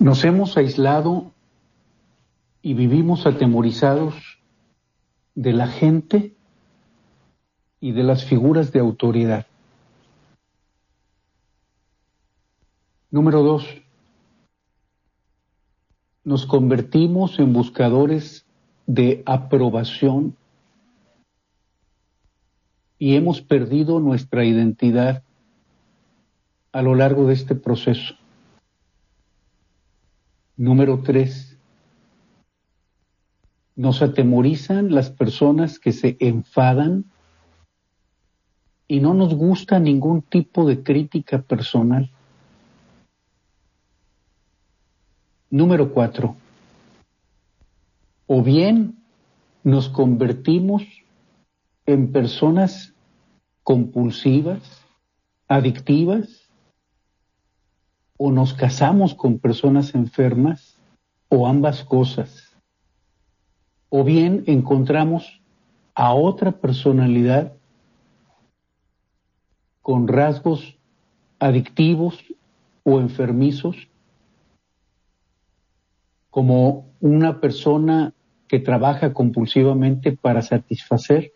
Nos 0.00 0.24
hemos 0.24 0.56
aislado 0.56 1.30
y 2.62 2.72
vivimos 2.72 3.26
atemorizados 3.26 4.14
de 5.34 5.52
la 5.52 5.66
gente 5.66 6.34
y 7.80 7.92
de 7.92 8.02
las 8.02 8.24
figuras 8.24 8.72
de 8.72 8.80
autoridad. 8.80 9.46
Número 13.10 13.42
dos, 13.42 13.66
nos 16.24 16.46
convertimos 16.46 17.38
en 17.38 17.52
buscadores 17.52 18.46
de 18.86 19.22
aprobación 19.26 20.34
y 22.98 23.16
hemos 23.16 23.42
perdido 23.42 24.00
nuestra 24.00 24.46
identidad 24.46 25.24
a 26.72 26.80
lo 26.80 26.94
largo 26.94 27.26
de 27.26 27.34
este 27.34 27.54
proceso. 27.54 28.19
Número 30.60 31.00
tres, 31.02 31.56
nos 33.76 34.02
atemorizan 34.02 34.94
las 34.94 35.08
personas 35.08 35.78
que 35.78 35.90
se 35.90 36.18
enfadan 36.20 37.06
y 38.86 39.00
no 39.00 39.14
nos 39.14 39.34
gusta 39.34 39.78
ningún 39.78 40.20
tipo 40.20 40.66
de 40.66 40.82
crítica 40.82 41.40
personal. 41.40 42.10
Número 45.48 45.94
cuatro, 45.94 46.36
o 48.26 48.42
bien 48.42 49.02
nos 49.64 49.88
convertimos 49.88 50.82
en 51.86 52.12
personas 52.12 52.92
compulsivas, 53.62 54.84
adictivas, 55.48 56.39
o 58.22 58.30
nos 58.30 58.52
casamos 58.52 59.14
con 59.14 59.38
personas 59.38 59.94
enfermas 59.94 60.76
o 61.30 61.46
ambas 61.46 61.84
cosas. 61.84 62.54
O 63.88 64.04
bien 64.04 64.44
encontramos 64.46 65.40
a 65.94 66.12
otra 66.12 66.52
personalidad 66.52 67.54
con 69.80 70.06
rasgos 70.06 70.76
adictivos 71.38 72.22
o 72.82 73.00
enfermizos, 73.00 73.88
como 76.28 76.90
una 77.00 77.40
persona 77.40 78.12
que 78.48 78.58
trabaja 78.58 79.14
compulsivamente 79.14 80.12
para 80.12 80.42
satisfacer 80.42 81.32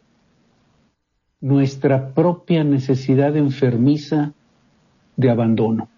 nuestra 1.40 2.12
propia 2.12 2.62
necesidad 2.62 3.34
enfermiza 3.38 4.34
de 5.16 5.30
abandono. 5.30 5.93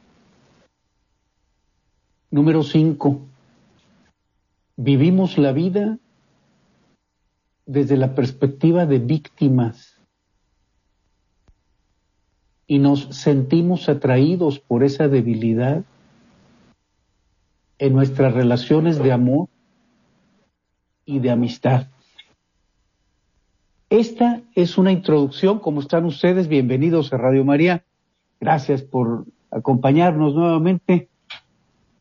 Número 2.37 2.63
cinco, 2.63 3.23
vivimos 4.77 5.39
la 5.39 5.53
vida 5.53 5.99
desde 7.65 7.97
la 7.97 8.15
perspectiva 8.15 8.85
de 8.85 8.99
víctimas. 8.99 9.99
Y 12.67 12.79
nos 12.79 13.05
sentimos 13.05 13.89
atraídos 13.89 14.59
por 14.59 14.85
esa 14.85 15.09
debilidad 15.09 15.83
en 17.79 17.95
nuestras 17.95 18.35
relaciones 18.35 19.03
de 19.03 19.13
amor 19.13 19.49
y 21.07 21.21
de 21.21 21.31
amistad. 21.31 21.87
Esta 23.89 24.43
es 24.55 24.77
una 24.77 24.93
introducción, 24.93 25.59
como 25.59 25.81
están 25.81 26.05
ustedes, 26.05 26.49
bienvenidos 26.49 27.15
a 27.15 27.17
Radio 27.17 27.47
María. 27.47 27.87
Gracias 28.41 28.83
por 28.83 29.25
acompañarnos 29.51 30.35
nuevamente 30.35 31.09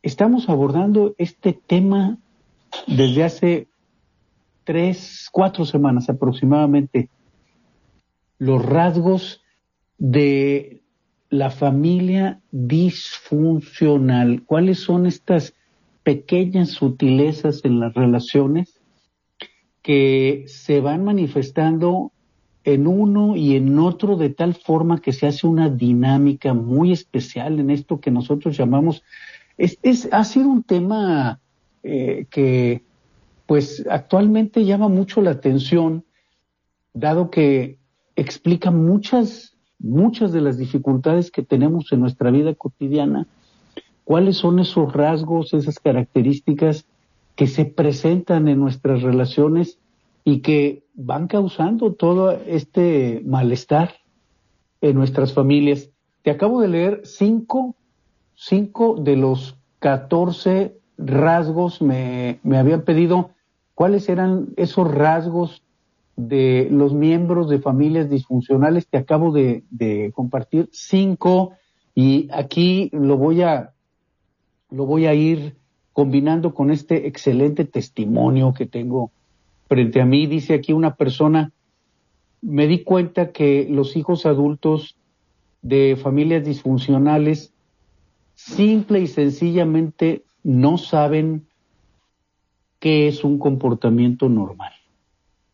estamos 0.06 0.48
abordando 0.48 1.16
este 1.18 1.52
tema 1.52 2.16
desde 2.86 3.24
hace 3.24 3.66
tres, 4.62 5.28
cuatro 5.32 5.64
semanas 5.64 6.08
aproximadamente, 6.08 7.08
los 8.38 8.64
rasgos 8.64 9.42
de 9.98 10.80
la 11.28 11.50
familia 11.50 12.40
disfuncional. 12.52 14.44
¿Cuáles 14.44 14.78
son 14.78 15.06
estas 15.06 15.54
pequeñas 16.04 16.68
sutilezas 16.70 17.64
en 17.64 17.80
las 17.80 17.92
relaciones 17.92 18.80
que 19.82 20.44
se 20.46 20.78
van 20.78 21.02
manifestando 21.02 22.12
en 22.62 22.86
uno 22.86 23.34
y 23.34 23.56
en 23.56 23.76
otro 23.80 24.16
de 24.16 24.30
tal 24.30 24.54
forma 24.54 25.00
que 25.00 25.12
se 25.12 25.26
hace 25.26 25.48
una 25.48 25.68
dinámica 25.68 26.54
muy 26.54 26.92
especial 26.92 27.58
en 27.58 27.70
esto 27.70 28.00
que 28.00 28.12
nosotros 28.12 28.56
llamamos 28.56 29.02
es, 29.56 30.08
ha 30.12 30.24
sido 30.24 30.48
un 30.48 30.62
tema 30.62 31.40
eh, 31.82 32.26
que 32.30 32.82
pues 33.46 33.86
actualmente 33.88 34.64
llama 34.64 34.88
mucho 34.88 35.22
la 35.22 35.30
atención, 35.30 36.04
dado 36.92 37.30
que 37.30 37.78
explica 38.16 38.70
muchas, 38.70 39.56
muchas 39.78 40.32
de 40.32 40.40
las 40.40 40.58
dificultades 40.58 41.30
que 41.30 41.42
tenemos 41.42 41.92
en 41.92 42.00
nuestra 42.00 42.30
vida 42.30 42.54
cotidiana, 42.54 43.26
cuáles 44.04 44.36
son 44.36 44.58
esos 44.58 44.92
rasgos, 44.92 45.54
esas 45.54 45.78
características 45.78 46.86
que 47.36 47.46
se 47.46 47.66
presentan 47.66 48.48
en 48.48 48.58
nuestras 48.58 49.02
relaciones 49.02 49.78
y 50.24 50.40
que 50.40 50.82
van 50.94 51.28
causando 51.28 51.92
todo 51.92 52.32
este 52.32 53.22
malestar 53.24 53.94
en 54.80 54.96
nuestras 54.96 55.32
familias. 55.32 55.90
Te 56.22 56.30
acabo 56.30 56.60
de 56.60 56.68
leer 56.68 57.02
cinco 57.04 57.76
cinco 58.36 58.96
de 58.96 59.16
los 59.16 59.56
catorce 59.80 60.78
rasgos 60.98 61.82
me, 61.82 62.38
me 62.42 62.58
habían 62.58 62.82
pedido 62.82 63.30
cuáles 63.74 64.08
eran 64.08 64.48
esos 64.56 64.90
rasgos 64.92 65.62
de 66.16 66.68
los 66.70 66.94
miembros 66.94 67.48
de 67.50 67.58
familias 67.58 68.08
disfuncionales. 68.08 68.86
Te 68.86 68.98
acabo 68.98 69.32
de, 69.32 69.64
de 69.70 70.12
compartir 70.14 70.68
cinco 70.72 71.52
y 71.94 72.28
aquí 72.32 72.90
lo 72.92 73.16
voy 73.16 73.42
a, 73.42 73.72
lo 74.70 74.86
voy 74.86 75.06
a 75.06 75.14
ir 75.14 75.56
combinando 75.92 76.54
con 76.54 76.70
este 76.70 77.06
excelente 77.06 77.64
testimonio 77.64 78.52
que 78.52 78.66
tengo 78.66 79.10
frente 79.68 80.00
a 80.00 80.06
mí. 80.06 80.26
Dice 80.26 80.54
aquí 80.54 80.72
una 80.72 80.94
persona, 80.94 81.52
me 82.42 82.66
di 82.66 82.82
cuenta 82.82 83.32
que 83.32 83.66
los 83.70 83.96
hijos 83.96 84.26
adultos 84.26 84.96
de 85.62 85.96
familias 85.96 86.44
disfuncionales 86.44 87.52
simple 88.36 89.00
y 89.00 89.06
sencillamente 89.08 90.24
no 90.44 90.78
saben 90.78 91.48
qué 92.78 93.08
es 93.08 93.24
un 93.24 93.38
comportamiento 93.38 94.28
normal. 94.28 94.72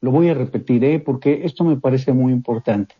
Lo 0.02 0.11
voy 0.11 0.29
a 0.29 0.34
repetir 0.34 0.84
¿eh? 0.84 0.99
porque 0.99 1.44
esto 1.44 1.64
me 1.64 1.76
parece 1.76 2.12
muy 2.12 2.32
importante. 2.32 2.96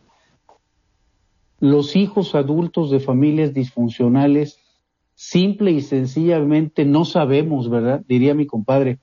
Los 1.59 1.97
hijos 1.97 2.35
adultos 2.35 2.91
de 2.91 3.01
familias 3.01 3.53
disfuncionales 3.53 4.59
simple 5.15 5.73
y 5.73 5.83
sencillamente 5.83 6.85
no 6.85 7.05
sabemos, 7.05 7.69
¿verdad? 7.69 8.03
Diría 8.09 8.35
mi 8.35 8.47
compadre, 8.47 8.99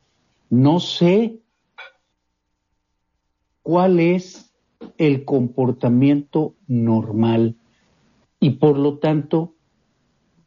no 0.50 0.80
sé 0.80 1.40
cuál 3.62 4.00
es 4.00 4.54
el 4.98 5.26
comportamiento 5.26 6.56
normal 6.68 7.56
y 8.40 8.52
por 8.52 8.78
lo 8.78 8.98
tanto 8.98 9.54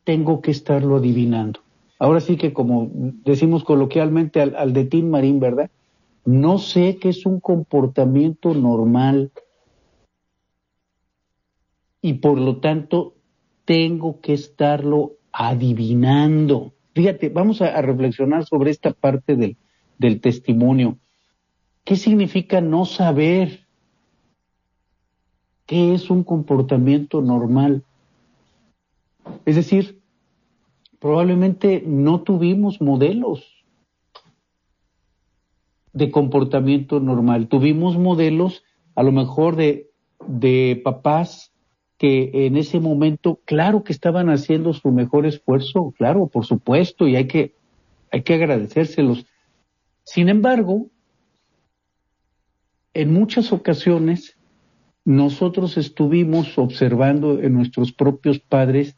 tengo 0.05 0.41
que 0.41 0.51
estarlo 0.51 0.97
adivinando. 0.97 1.61
Ahora 1.99 2.21
sí 2.21 2.37
que 2.37 2.53
como 2.53 2.91
decimos 2.93 3.65
coloquialmente 3.65 4.41
al, 4.41 4.73
de 4.73 4.85
Tim 4.85 5.09
Marín, 5.09 5.39
¿verdad? 5.41 5.71
No 6.25 6.59
sé 6.59 6.99
qué 7.01 7.11
es 7.11 7.27
un 7.27 7.41
comportamiento 7.41 8.55
normal. 8.55 9.31
y 12.03 12.15
por 12.15 12.39
lo 12.39 12.57
tanto 12.57 13.15
tengo 13.65 14.21
que 14.21 14.35
estarlo 14.35 15.13
adivinando. 15.33 16.75
Fíjate, 16.95 17.31
vamos 17.31 17.63
a, 17.63 17.81
reflexionar 17.81 18.45
sobre 18.45 18.71
esta 18.71 18.93
parte 18.93 19.37
del, 19.37 20.21
testimonio. 20.21 20.99
¿Qué 21.85 21.97
significa 21.97 22.61
no 22.61 22.85
saber? 22.85 23.61
¿Qué 25.65 25.95
es 25.95 26.11
un 26.11 26.25
comportamiento 26.25 27.23
normal? 27.23 27.85
Es 29.45 29.57
decir, 29.57 30.01
probablemente 30.99 31.83
no 31.85 32.23
tuvimos 32.23 32.81
modelos 32.81 33.65
de 35.93 36.11
comportamiento 36.11 37.01
normal. 37.01 37.49
Tuvimos 37.49 37.99
modelos 37.99 38.65
a 38.95 39.03
lo 39.03 39.13
mejor 39.13 39.57
de, 39.57 40.81
papás 40.85 41.53
que 41.99 42.47
en 42.47 42.57
ese 42.57 42.81
momento, 42.81 43.41
claro 43.45 43.85
que 43.85 43.93
estaban 43.93 44.29
haciendo 44.29 44.73
su 44.73 44.91
mejor 44.91 45.27
esfuerzo, 45.27 45.93
claro, 45.97 46.27
por 46.27 46.47
supuesto, 46.47 47.07
y 47.07 47.17
hay 47.17 47.27
que, 47.27 47.55
hay 48.11 48.23
que 48.23 48.35
agradecérselos. 48.35 49.27
Sin 50.05 50.29
embargo, 50.29 50.89
en 52.95 53.13
muchas 53.13 53.53
ocasiones 53.53 54.37
nosotros 55.05 55.77
estuvimos 55.77 56.59
observando 56.59 57.41
en 57.41 57.55
nuestros 57.55 57.93
propios 57.93 58.39
padres 58.39 58.97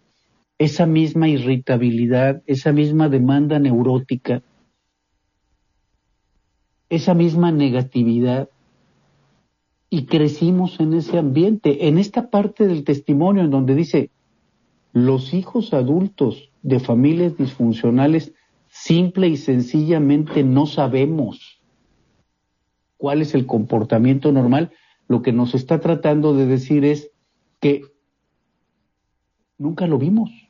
esa 0.65 0.87
misma 0.87 1.29
irritabilidad, 1.29 2.43
esa 2.47 2.73
misma 2.73 3.11
demanda 3.11 3.59
neurótica, 3.59 4.43
esa 6.89 7.13
misma 7.13 7.53
negatividad, 7.53 8.49
y 9.91 10.07
crecimos 10.07 10.81
en 10.81 10.95
ese 10.95 11.19
ambiente. 11.19 11.87
En 11.87 11.99
esta 11.99 12.31
parte 12.31 12.67
del 12.67 12.83
testimonio 12.83 13.45
en 13.45 13.51
donde 13.51 13.75
dice, 13.75 14.11
los 14.93 15.35
hijos 15.35 15.75
adultos 15.75 16.51
de 16.63 16.81
familias 16.81 17.37
disfuncionales 17.37 18.33
simple 18.69 19.29
y 19.29 19.37
sencillamente 19.37 20.43
no 20.43 20.67
sabemos 20.67 21.63
cuál 22.97 23.21
es 23.21 23.35
el 23.35 23.45
comportamiento 23.45 24.33
normal, 24.33 24.73
lo 25.09 25.21
que 25.21 25.33
nos 25.33 25.55
está 25.55 25.79
tratando 25.79 26.35
de 26.35 26.47
decir 26.47 26.85
es 26.87 27.11
que 27.61 27.83
nunca 29.59 29.87
lo 29.87 29.99
vimos 29.99 30.44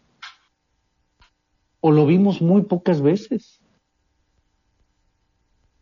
o 1.86 1.90
lo 1.90 2.06
vimos 2.06 2.40
muy 2.40 2.62
pocas 2.62 3.02
veces 3.02 3.60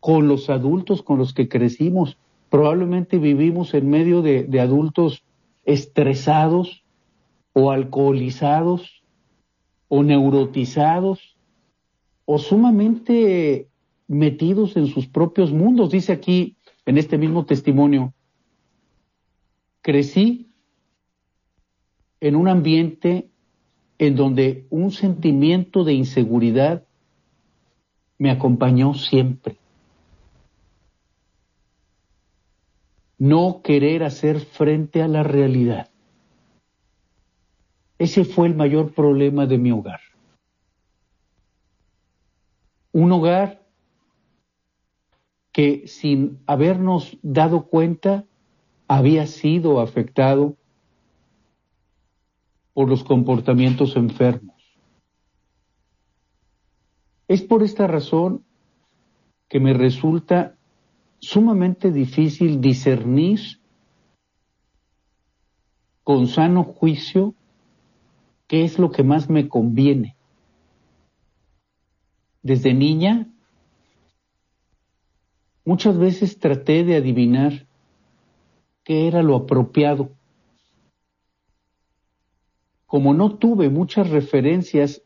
con 0.01 0.27
los 0.27 0.49
adultos 0.49 1.01
con 1.01 1.17
los 1.17 1.33
que 1.33 1.47
crecimos 1.47 2.17
probablemente 2.49 3.19
vivimos 3.19 3.73
en 3.73 3.89
medio 3.89 4.21
de, 4.21 4.59
adultos 4.59 5.23
estresados 5.63 6.83
o 7.53 7.71
alcoholizados 7.71 9.01
o 9.87 10.03
neurotizados 10.03 11.37
o 12.25 12.37
sumamente 12.37 13.69
metidos 14.09 14.75
en 14.75 14.87
sus 14.87 15.07
propios 15.07 15.53
mundos. 15.53 15.89
Dice 15.89 16.11
aquí 16.11 16.57
en 16.85 16.97
este 16.97 17.17
mismo 17.17 17.45
testimonio, 17.45 18.13
crecí 19.81 20.51
en 22.19 22.35
un 22.35 22.49
ambiente 22.49 23.29
en 24.07 24.15
donde 24.15 24.65
un 24.69 24.91
sentimiento 24.91 25.83
de 25.83 25.93
inseguridad 25.93 26.85
me 28.17 28.31
acompañó 28.31 28.93
siempre. 28.93 29.57
no 33.23 33.61
querer 33.63 34.03
hacer 34.03 34.41
frente 34.41 35.01
a 35.01 35.07
la 35.07 35.23
realidad. 35.23 35.89
Ese 37.97 38.25
fue 38.25 38.47
el 38.47 38.53
mayor 38.53 38.93
problema 38.93 39.45
de 39.45 39.57
mi 39.57 39.71
hogar. 39.71 40.01
Un 42.91 43.13
hogar 43.13 43.65
que 45.53 45.87
sin 45.87 46.39
habernos 46.47 47.17
dado 47.21 47.67
cuenta 47.67 48.25
había 48.89 49.25
sido 49.25 49.79
afectado 49.79 50.57
por 52.73 52.89
los 52.89 53.03
comportamientos 53.03 53.95
enfermos. 53.95 54.55
Es 57.27 57.41
por 57.41 57.63
esta 57.63 57.87
razón 57.87 58.43
que 59.47 59.59
me 59.59 59.73
resulta 59.73 60.55
sumamente 61.19 61.91
difícil 61.91 62.59
discernir 62.59 63.39
con 66.03 66.27
sano 66.27 66.63
juicio 66.63 67.33
qué 68.47 68.65
es 68.65 68.77
lo 68.77 68.91
que 68.91 69.03
más 69.03 69.29
me 69.29 69.47
conviene. 69.47 70.17
Desde 72.41 72.73
niña, 72.73 73.29
muchas 75.63 75.97
veces 75.97 76.39
traté 76.39 76.83
de 76.83 76.97
adivinar 76.97 77.67
qué 78.83 79.07
era 79.07 79.23
lo 79.23 79.35
apropiado. 79.35 80.11
Como 82.93 83.15
no 83.15 83.37
tuve 83.37 83.71
muchas 83.71 84.11
referencias 84.11 85.01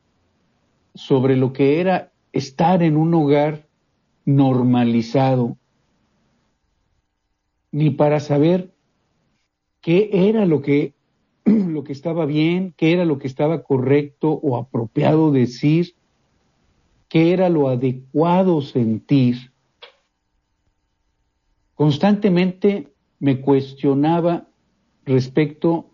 sobre 0.94 1.38
lo 1.38 1.54
que 1.54 1.80
era 1.80 2.12
estar 2.34 2.84
en 2.84 2.98
un 2.98 3.14
hogar 3.14 3.66
normalizado, 4.26 5.56
ni 7.72 7.90
para 7.90 8.20
saber 8.20 8.74
qué 9.80 10.10
era 10.12 10.46
lo 10.46 10.62
que, 10.62 10.96
lo 11.46 11.86
que 11.86 11.94
estaba 11.94 12.26
bien, 12.26 12.74
qué 12.76 12.92
era 12.92 13.06
lo 13.06 13.20
que 13.20 13.28
estaba 13.28 13.64
correcto 13.64 14.32
o 14.34 14.58
apropiado 14.58 15.32
decir, 15.32 15.96
qué 17.08 17.32
era 17.32 17.48
lo 17.48 17.70
adecuado 17.70 18.60
sentir. 18.60 19.54
Constantemente 21.74 22.92
me 23.20 23.40
cuestionaba 23.40 24.46
respecto 25.06 25.90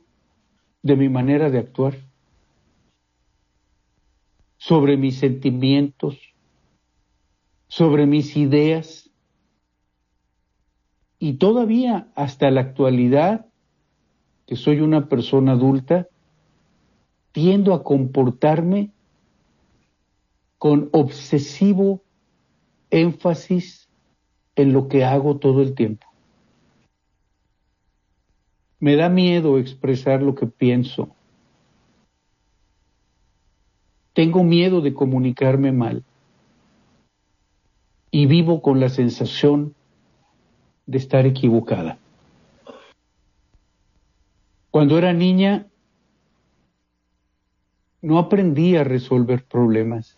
de 0.84 0.96
mi 0.96 1.10
manera 1.10 1.50
de 1.50 1.60
actuar, 1.60 1.96
sobre 4.58 4.98
mis 4.98 5.18
sentimientos, 5.18 6.20
sobre 7.68 8.06
mis 8.06 8.38
ideas, 8.38 9.10
y 11.20 11.34
todavía 11.36 12.12
hasta 12.16 12.52
la 12.52 12.62
actualidad, 12.62 13.46
que 14.46 14.58
soy 14.58 14.82
una 14.82 15.08
persona 15.08 15.54
adulta, 15.54 16.08
tiendo 17.32 17.74
a 17.74 17.84
comportarme 17.84 18.92
con 20.58 20.90
obsesivo 20.92 22.04
énfasis 22.90 23.90
en 24.56 24.74
lo 24.74 24.88
que 24.88 25.04
hago 25.04 25.38
todo 25.38 25.62
el 25.62 25.76
tiempo. 25.76 26.13
Me 28.84 28.98
da 28.98 29.08
miedo 29.08 29.60
expresar 29.60 30.22
lo 30.22 30.36
que 30.36 30.46
pienso. 30.46 31.16
Tengo 34.12 34.44
miedo 34.44 34.82
de 34.82 34.94
comunicarme 34.94 35.72
mal. 35.72 36.04
Y 38.12 38.26
vivo 38.26 38.62
con 38.62 38.82
la 38.82 38.90
sensación 38.90 39.74
de 40.86 40.98
estar 40.98 41.26
equivocada. 41.26 41.98
Cuando 44.70 44.98
era 44.98 45.14
niña, 45.14 45.68
no 48.02 48.20
aprendí 48.20 48.76
a 48.76 48.84
resolver 48.84 49.46
problemas. 49.46 50.18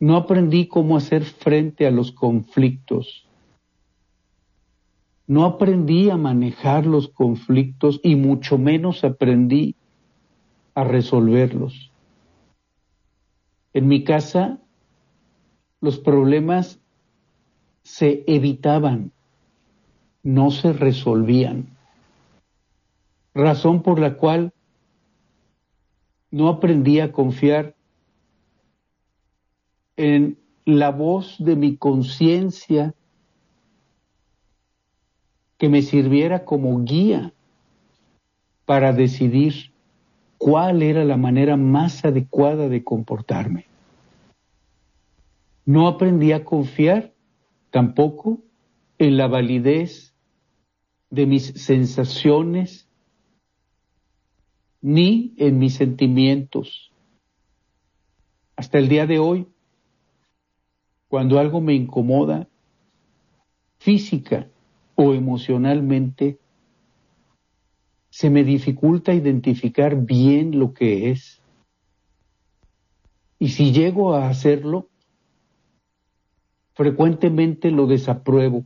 No 0.00 0.16
aprendí 0.16 0.66
cómo 0.66 0.96
hacer 0.96 1.22
frente 1.22 1.86
a 1.86 1.92
los 1.92 2.10
conflictos. 2.10 3.27
No 5.28 5.44
aprendí 5.44 6.08
a 6.08 6.16
manejar 6.16 6.86
los 6.86 7.08
conflictos 7.08 8.00
y 8.02 8.16
mucho 8.16 8.56
menos 8.56 9.04
aprendí 9.04 9.76
a 10.74 10.84
resolverlos. 10.84 11.92
En 13.74 13.88
mi 13.88 14.04
casa, 14.04 14.58
los 15.82 15.98
problemas 15.98 16.80
se 17.82 18.24
evitaban, 18.26 19.12
no 20.22 20.50
se 20.50 20.72
resolvían. 20.72 21.76
Razón 23.34 23.82
por 23.82 24.00
la 24.00 24.16
cual 24.16 24.54
no 26.30 26.48
aprendí 26.48 27.00
a 27.00 27.12
confiar 27.12 27.76
en 29.96 30.38
la 30.64 30.90
voz 30.90 31.36
de 31.38 31.54
mi 31.54 31.76
conciencia 31.76 32.94
que 35.58 35.68
me 35.68 35.82
sirviera 35.82 36.44
como 36.44 36.84
guía 36.84 37.32
para 38.64 38.92
decidir 38.92 39.72
cuál 40.38 40.82
era 40.82 41.04
la 41.04 41.16
manera 41.16 41.56
más 41.56 42.04
adecuada 42.04 42.68
de 42.68 42.84
comportarme. 42.84 43.66
No 45.66 45.88
aprendí 45.88 46.32
a 46.32 46.44
confiar 46.44 47.12
tampoco 47.70 48.38
en 48.98 49.16
la 49.16 49.26
validez 49.26 50.14
de 51.10 51.26
mis 51.26 51.46
sensaciones 51.46 52.88
ni 54.80 55.34
en 55.38 55.58
mis 55.58 55.74
sentimientos. 55.74 56.92
Hasta 58.54 58.78
el 58.78 58.88
día 58.88 59.06
de 59.06 59.18
hoy, 59.18 59.48
cuando 61.08 61.38
algo 61.38 61.60
me 61.60 61.74
incomoda, 61.74 62.48
física 63.78 64.48
o 65.00 65.14
emocionalmente, 65.14 66.40
se 68.10 68.30
me 68.30 68.42
dificulta 68.42 69.14
identificar 69.14 69.94
bien 69.94 70.58
lo 70.58 70.74
que 70.74 71.12
es. 71.12 71.40
Y 73.38 73.50
si 73.50 73.70
llego 73.70 74.14
a 74.14 74.28
hacerlo, 74.28 74.88
frecuentemente 76.74 77.70
lo 77.70 77.86
desapruebo 77.86 78.64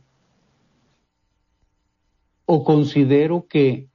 o 2.47 2.63
considero 2.63 3.45
que 3.47 3.87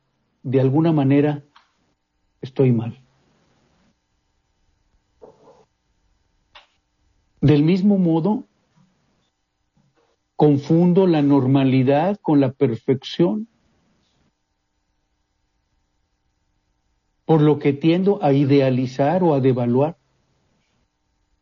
de 0.45 0.61
alguna 0.61 0.92
manera 0.92 1.45
estoy 2.40 2.71
mal. 2.71 3.02
Del 7.40 7.64
mismo 7.64 7.99
modo, 7.99 8.45
confundo 10.38 11.09
la 11.09 11.21
normalidad 11.21 12.16
con 12.23 12.38
la 12.38 12.52
perfección, 12.52 13.49
por 17.25 17.42
lo 17.42 17.59
que 17.59 17.73
tiendo 17.73 18.23
a 18.23 18.33
idealizar 18.33 19.25
o 19.25 19.35
a 19.35 19.40
devaluar, 19.40 19.99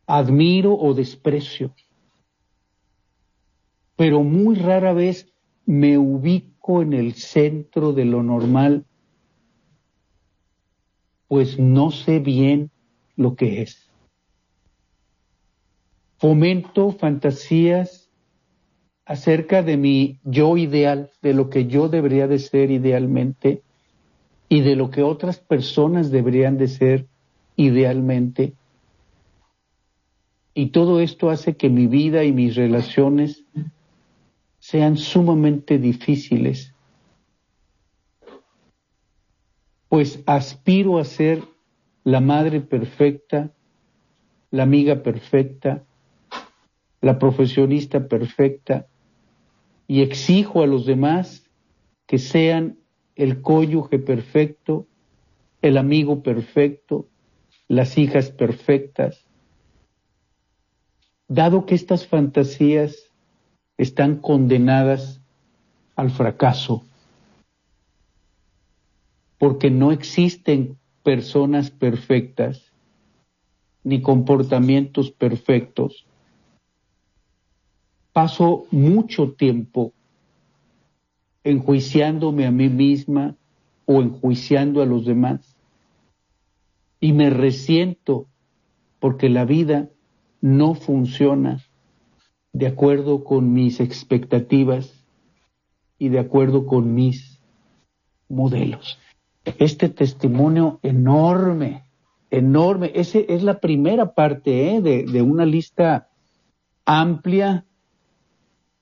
admiro 0.07 0.73
o 0.73 0.95
desprecio, 0.95 1.75
pero 3.95 4.23
muy 4.23 4.55
rara 4.55 4.93
vez 4.93 5.31
me 5.67 5.99
ubico 5.99 6.81
en 6.81 6.93
el 6.93 7.13
centro 7.13 7.93
de 7.93 8.05
lo 8.05 8.23
normal 8.23 8.83
pues 11.27 11.59
no 11.59 11.91
sé 11.91 12.19
bien 12.19 12.71
lo 13.15 13.35
que 13.35 13.61
es. 13.61 13.91
Fomento 16.17 16.91
fantasías 16.93 18.06
acerca 19.07 19.63
de 19.63 19.77
mi 19.77 20.19
yo 20.23 20.57
ideal, 20.57 21.09
de 21.21 21.33
lo 21.33 21.49
que 21.49 21.65
yo 21.65 21.89
debería 21.89 22.27
de 22.27 22.39
ser 22.39 22.69
idealmente 22.69 23.61
y 24.49 24.61
de 24.61 24.75
lo 24.75 24.91
que 24.91 25.01
otras 25.01 25.39
personas 25.39 26.11
deberían 26.11 26.57
de 26.57 26.67
ser 26.67 27.05
idealmente. 27.55 28.53
Y 30.53 30.67
todo 30.67 30.99
esto 30.99 31.29
hace 31.29 31.55
que 31.55 31.69
mi 31.69 31.87
vida 31.87 32.23
y 32.23 32.31
mis 32.31 32.55
relaciones 32.55 33.43
sean 34.59 34.97
sumamente 34.97 35.77
difíciles 35.77 36.73
pues 39.89 40.21
aspiro 40.25 40.97
a 40.97 41.05
ser 41.05 41.43
la 42.03 42.19
madre 42.19 42.61
perfecta, 42.61 43.51
la 44.51 44.63
amiga 44.63 45.01
perfecta, 45.03 45.83
la 47.01 47.19
profesionista 47.19 48.07
perfecta, 48.07 48.87
y 49.87 50.01
exijo 50.01 50.61
a 50.61 50.67
los 50.67 50.85
demás 50.85 51.49
que 52.05 52.19
sean 52.19 52.77
el 53.15 53.41
cónyuge 53.41 53.99
perfecto, 53.99 54.87
el 55.61 55.77
amigo 55.77 56.21
perfecto, 56.21 57.07
las 57.67 57.97
hijas 57.97 58.29
perfectas. 58.29 59.25
Dado 61.27 61.65
que 61.65 61.75
estas 61.75 62.07
fantasías 62.07 63.11
están 63.77 64.17
condenadas 64.17 65.21
al 65.95 66.11
fracaso, 66.11 66.83
porque 69.37 69.69
no 69.69 69.91
existen 69.91 70.77
personas 71.03 71.69
perfectas 71.69 72.71
ni 73.83 74.01
comportamientos 74.01 75.11
perfectos. 75.11 76.05
Paso 78.17 78.65
mucho 78.71 79.33
tiempo 79.33 79.93
enjuiciándome 81.43 82.47
a 82.47 82.51
mí 82.51 82.67
misma 82.67 83.35
o 83.85 84.01
enjuiciando 84.01 84.81
a 84.81 84.87
los 84.87 85.05
demás. 85.05 85.55
Y 86.99 87.13
me 87.13 87.29
resiento 87.29 88.25
porque 88.97 89.29
la 89.29 89.45
vida 89.45 89.89
no 90.41 90.73
funciona 90.73 91.63
de 92.53 92.65
acuerdo 92.65 93.23
con 93.23 93.53
mis 93.53 93.79
expectativas 93.79 95.05
y 95.99 96.09
de 96.09 96.17
acuerdo 96.17 96.65
con 96.65 96.95
mis 96.95 97.39
modelos 98.29 98.97
este 99.59 99.89
testimonio 99.89 100.79
enorme, 100.81 101.83
enorme. 102.31 102.93
Ese 102.95 103.27
es 103.29 103.43
la 103.43 103.59
primera 103.59 104.15
parte 104.15 104.73
¿eh? 104.73 104.81
de, 104.81 105.05
de 105.05 105.21
una 105.21 105.45
lista 105.45 106.09
amplia 106.83 107.66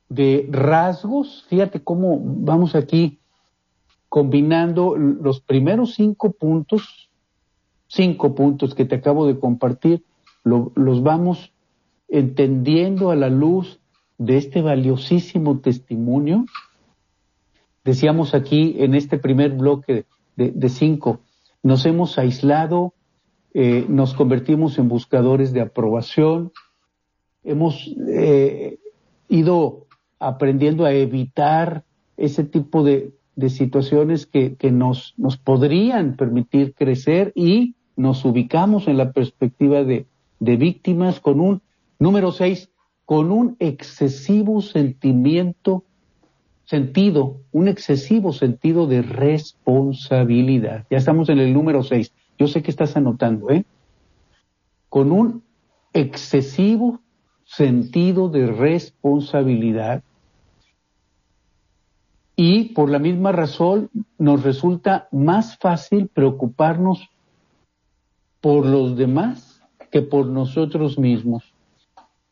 de 0.09 0.47
rasgos. 0.51 1.45
Fíjate 1.49 1.83
cómo 1.83 2.19
vamos 2.21 2.75
aquí 2.75 3.19
combinando 4.09 4.95
los 4.95 5.41
primeros 5.41 5.95
cinco 5.95 6.31
puntos, 6.31 7.09
cinco 7.87 8.33
puntos 8.33 8.73
que 8.73 8.85
te 8.85 8.95
acabo 8.95 9.27
de 9.27 9.39
compartir, 9.39 10.03
los 10.43 11.03
vamos 11.03 11.51
entendiendo 12.07 13.09
a 13.11 13.15
la 13.15 13.29
luz 13.29 13.79
de 14.17 14.37
este 14.37 14.61
valiosísimo 14.61 15.59
testimonio. 15.59 16.45
Decíamos 17.83 18.33
aquí 18.33 18.75
en 18.79 18.95
este 18.95 19.17
primer 19.17 19.51
bloque 19.51 20.05
de, 20.35 20.69
cinco. 20.69 21.19
Nos 21.61 21.85
hemos 21.85 22.17
aislado, 22.17 22.93
eh, 23.53 23.85
nos 23.89 24.13
convertimos 24.13 24.77
en 24.77 24.87
buscadores 24.87 25.51
de 25.51 25.61
aprobación, 25.61 26.51
hemos 27.43 27.93
eh, 28.07 28.79
ido 29.29 29.84
aprendiendo 30.19 30.85
a 30.85 30.93
evitar 30.93 31.83
ese 32.17 32.43
tipo 32.43 32.83
de, 32.83 33.11
situaciones 33.49 34.25
que, 34.25 34.57
nos, 34.71 35.13
nos 35.17 35.37
podrían 35.37 36.15
permitir 36.15 36.73
crecer 36.73 37.33
y 37.35 37.75
nos 37.97 38.23
ubicamos 38.23 38.87
en 38.87 38.97
la 38.97 39.11
perspectiva 39.11 39.83
de, 39.83 40.05
de 40.39 40.55
víctimas 40.55 41.19
con 41.19 41.41
un, 41.41 41.61
número 41.99 42.31
seis, 42.31 42.69
con 43.05 43.31
un 43.31 43.55
excesivo 43.59 44.61
sentimiento 44.61 45.83
sentido, 46.65 47.41
un 47.51 47.67
excesivo 47.67 48.33
sentido 48.33 48.87
de 48.87 49.01
responsabilidad. 49.01 50.85
Ya 50.89 50.97
estamos 50.97 51.29
en 51.29 51.39
el 51.39 51.53
número 51.53 51.83
6. 51.83 52.11
Yo 52.37 52.47
sé 52.47 52.63
que 52.63 52.71
estás 52.71 52.97
anotando, 52.97 53.49
¿eh? 53.51 53.65
Con 54.89 55.11
un 55.11 55.43
excesivo 55.93 56.99
sentido 57.45 58.27
de 58.29 58.47
responsabilidad 58.47 60.03
y 62.35 62.73
por 62.73 62.89
la 62.89 62.99
misma 62.99 63.31
razón 63.31 63.89
nos 64.17 64.43
resulta 64.43 65.07
más 65.11 65.57
fácil 65.57 66.09
preocuparnos 66.09 67.09
por 68.41 68.65
los 68.65 68.97
demás 68.97 69.63
que 69.91 70.01
por 70.01 70.25
nosotros 70.25 70.99
mismos 70.99 71.55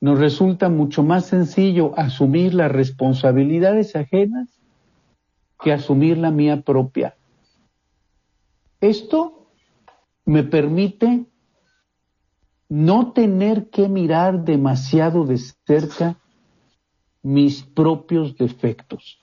nos 0.04 0.20
resulta 0.20 0.68
mucho 0.68 1.02
más 1.02 1.28
sencillo 1.28 1.98
asumir 1.98 2.54
las 2.54 2.70
responsabilidades 2.70 3.96
ajenas 3.96 4.50
que 5.62 5.72
asumir 5.72 6.18
la 6.18 6.30
mía 6.30 6.60
propia. 6.60 7.16
Esto 8.82 9.48
me 10.26 10.44
permite 10.44 11.26
no 12.74 13.12
tener 13.12 13.70
que 13.70 13.88
mirar 13.88 14.46
demasiado 14.46 15.26
de 15.26 15.38
cerca 15.38 16.18
mis 17.22 17.62
propios 17.62 18.36
defectos. 18.36 19.22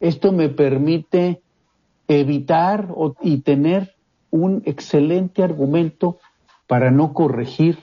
Esto 0.00 0.32
me 0.32 0.50
permite 0.50 1.40
evitar 2.06 2.94
y 3.22 3.38
tener 3.38 3.96
un 4.30 4.62
excelente 4.66 5.42
argumento 5.42 6.18
para 6.66 6.90
no 6.90 7.14
corregir 7.14 7.78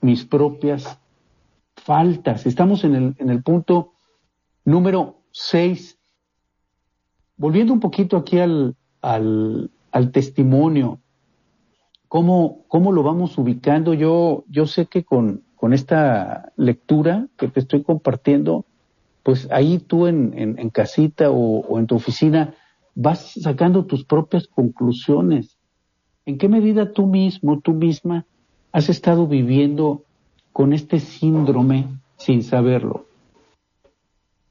mis 0.00 0.24
propias 0.24 0.98
faltas. 1.76 2.44
Estamos 2.44 2.82
en 2.82 2.96
el, 2.96 3.14
en 3.18 3.30
el 3.30 3.44
punto 3.44 3.92
número 4.64 5.20
6. 5.30 5.96
Volviendo 7.36 7.72
un 7.72 7.80
poquito 7.80 8.16
aquí 8.16 8.40
al, 8.40 8.74
al, 9.00 9.70
al 9.92 10.10
testimonio, 10.10 10.98
¿cómo, 12.08 12.64
¿cómo, 12.68 12.92
lo 12.92 13.02
vamos 13.02 13.36
ubicando? 13.38 13.94
Yo, 13.94 14.44
yo 14.48 14.66
sé 14.66 14.86
que 14.86 15.04
con, 15.04 15.42
con 15.56 15.72
esta 15.72 16.52
lectura 16.56 17.28
que 17.36 17.48
te 17.48 17.60
estoy 17.60 17.82
compartiendo, 17.82 18.64
pues 19.22 19.48
ahí 19.50 19.78
tú 19.78 20.06
en, 20.06 20.32
en, 20.36 20.58
en 20.58 20.70
casita 20.70 21.30
o, 21.30 21.60
o 21.60 21.78
en 21.78 21.86
tu 21.86 21.96
oficina 21.96 22.54
vas 22.94 23.34
sacando 23.40 23.84
tus 23.84 24.04
propias 24.04 24.46
conclusiones. 24.46 25.58
¿En 26.24 26.38
qué 26.38 26.48
medida 26.48 26.92
tú 26.92 27.06
mismo, 27.06 27.60
tú 27.60 27.72
misma, 27.72 28.26
has 28.72 28.88
estado 28.88 29.26
viviendo 29.26 30.02
con 30.56 30.72
este 30.72 31.00
síndrome 31.00 31.86
sin 32.16 32.42
saberlo. 32.42 33.04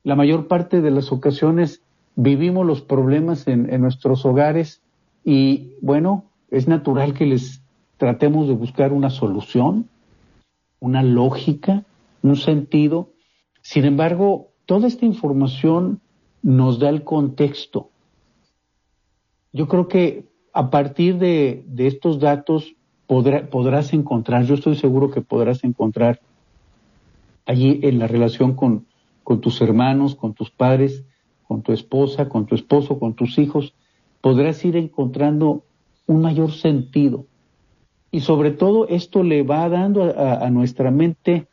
La 0.04 0.16
mayor 0.16 0.48
parte 0.48 0.82
de 0.82 0.92
las 0.92 1.12
ocasiones 1.12 1.82
vivimos 2.16 2.64
los 2.64 2.82
problemas 2.82 3.48
en, 3.48 3.82
nuestros 3.82 4.24
hogares 4.24 4.84
Y 5.24 5.74
bueno, 5.82 6.26
es 6.50 6.68
natural 6.68 7.14
que 7.14 7.26
les 7.26 7.62
tratemos 7.98 8.48
de 8.48 8.54
buscar 8.54 8.94
una 8.94 9.10
solución, 9.10 9.90
una 10.80 11.04
lógica, 11.04 11.84
un 12.22 12.36
sentido. 12.36 13.10
Sin 13.62 13.86
embargo, 13.86 14.50
toda 14.66 14.88
esta 14.88 15.06
información 15.06 16.02
nos 16.42 16.80
da 16.80 16.90
el 16.90 17.04
contexto. 17.04 17.90
Yo 19.52 19.68
creo 19.68 19.88
que 19.88 20.26
a 20.54 20.70
partir 20.70 21.18
de, 21.18 21.66
estos 21.78 22.20
datos 22.20 22.76
podrás 23.08 23.94
encontrar, 23.94 24.46
yo 24.46 24.56
estoy 24.56 24.76
seguro 24.76 25.12
que 25.12 25.22
podrás 25.22 25.64
encontrar 25.64 26.20
allí 27.46 27.80
en 27.84 28.00
la 28.00 28.08
relación 28.08 28.56
con, 28.56 28.86
tus 29.42 29.62
hermanos, 29.62 30.16
con 30.16 30.34
tus 30.34 30.52
padres, 30.52 31.04
con 31.48 31.62
tu 31.62 31.72
esposa, 31.72 32.30
con 32.30 32.46
tu 32.46 32.56
esposo, 32.56 33.00
con 33.00 33.14
tus 33.14 33.38
hijos, 33.38 33.76
podrás 34.22 34.64
ir 34.66 34.76
encontrando 34.76 35.64
un 36.08 36.22
mayor 36.22 36.52
sentido. 36.52 37.26
Y 38.12 38.22
sobre 38.22 38.52
todo 38.52 38.88
esto 38.88 39.24
le 39.24 39.44
va 39.44 39.68
dando 39.70 40.04
a, 40.04 40.50
nuestra 40.50 40.92
mente 40.92 41.48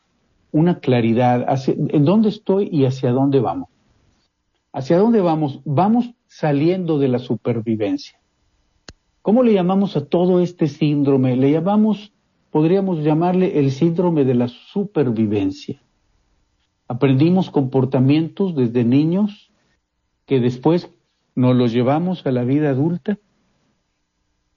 una 0.53 0.79
claridad 0.81 1.45
hacia, 1.49 1.75
en 1.75 2.05
dónde 2.05 2.29
estoy 2.29 2.69
y 2.71 2.85
hacia 2.85 3.11
dónde 3.11 3.41
vamos. 3.41 3.69
¿Hacia 4.73 4.99
dónde 4.99 5.21
vamos? 5.21 5.61
Vamos 5.65 6.11
saliendo 6.27 6.99
de 6.99 7.09
la 7.09 7.19
supervivencia. 7.19 8.19
¿Cómo 9.23 9.43
le 9.43 9.53
llamamos 9.53 9.97
a 9.97 10.07
todo 10.07 10.41
este 10.41 10.69
síndrome? 10.69 11.37
Le 11.37 11.51
llamamos, 11.51 12.13
podríamos 12.51 13.03
llamarle 13.05 13.59
el 13.59 13.71
síndrome 13.71 14.25
de 14.25 14.35
la 14.35 14.49
supervivencia. 14.49 15.83
Aprendimos 16.89 17.51
comportamientos 17.51 18.55
desde 18.55 18.85
niños 18.85 19.51
que 20.27 20.41
después 20.41 20.91
nos 21.35 21.57
los 21.57 21.73
llevamos 21.73 22.27
a 22.27 22.33
la 22.33 22.45
vida 22.45 22.71
adulta 22.71 23.19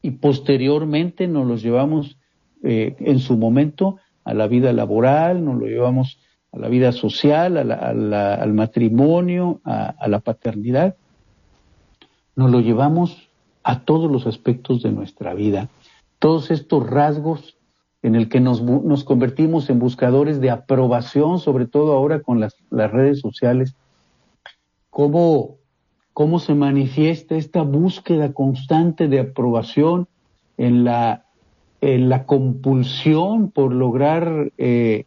y 0.06 0.12
posteriormente 0.12 1.28
nos 1.28 1.48
los 1.48 1.64
llevamos 1.64 2.20
eh, 2.62 2.96
en 3.00 3.18
su 3.18 3.38
momento 3.38 3.98
a 4.24 4.36
la 4.36 4.46
vida 4.46 4.72
laboral, 4.72 5.44
nos 5.44 5.58
lo 5.58 5.66
llevamos 5.66 6.20
a 6.52 6.60
la 6.60 6.68
vida 6.68 6.92
social, 6.92 7.58
al 7.58 8.54
matrimonio, 8.54 9.62
a 9.66 10.08
la 10.08 10.20
paternidad. 10.20 10.96
Nos 12.36 12.52
lo 12.52 12.60
llevamos 12.60 13.30
a 13.64 13.80
todos 13.80 14.12
los 14.12 14.28
aspectos 14.28 14.84
de 14.84 14.92
nuestra 14.92 15.34
vida. 15.34 15.70
Todos 16.20 16.52
estos 16.52 16.88
rasgos 16.88 17.58
en 18.04 18.14
el 18.14 18.30
que 18.30 18.40
nos, 18.40 18.62
convertimos 19.06 19.72
en 19.72 19.80
buscadores 19.80 20.40
de 20.40 20.52
aprobación, 20.52 21.40
sobre 21.40 21.66
todo 21.66 21.94
ahora 21.94 22.22
con 22.22 22.40
las, 22.40 22.56
las 22.70 22.92
redes 22.92 23.22
sociales, 23.22 23.74
cómo, 24.92 25.56
cómo 26.16 26.40
se 26.40 26.56
manifiesta 26.56 27.36
esta 27.36 27.64
búsqueda 27.64 28.32
constante 28.32 29.10
de 29.10 29.20
aprobación 29.20 30.08
en 30.58 30.86
la, 30.86 31.26
en 31.82 32.08
la 32.08 32.26
compulsión 32.26 33.52
por 33.52 33.74
lograr 33.74 34.50
eh, 34.58 35.04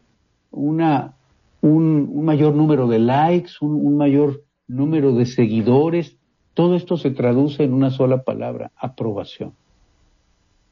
una, 0.51 1.15
un, 1.63 2.27
mayor 2.27 2.55
número 2.55 2.89
de 2.89 2.99
likes, 2.99 3.53
un, 3.63 3.87
un 3.87 3.97
mayor 3.97 4.45
número 4.67 5.15
de 5.15 5.25
seguidores, 5.25 6.15
todo 6.53 6.75
esto 6.75 6.99
se 6.99 7.11
traduce 7.11 7.65
en 7.65 7.73
una 7.73 7.89
sola 7.91 8.23
palabra, 8.23 8.71
aprobación. 8.77 9.55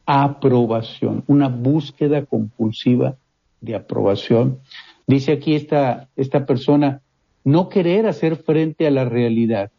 Aprobación, 0.05 1.25
una 1.29 1.49
búsqueda 1.49 2.27
compulsiva 2.27 3.17
de 3.63 3.75
aprobación. 3.75 4.59
Dice 5.07 5.33
aquí 5.33 5.55
esta, 5.55 6.11
esta 6.15 6.45
persona, 6.45 7.01
no 7.43 7.71
querer 7.71 8.07
hacer 8.07 8.37
frente 8.37 8.87
a 8.87 8.91
la 8.91 9.07
realidad. 9.07 9.71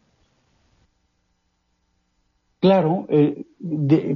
Claro, 2.60 3.06
eh, 3.08 3.44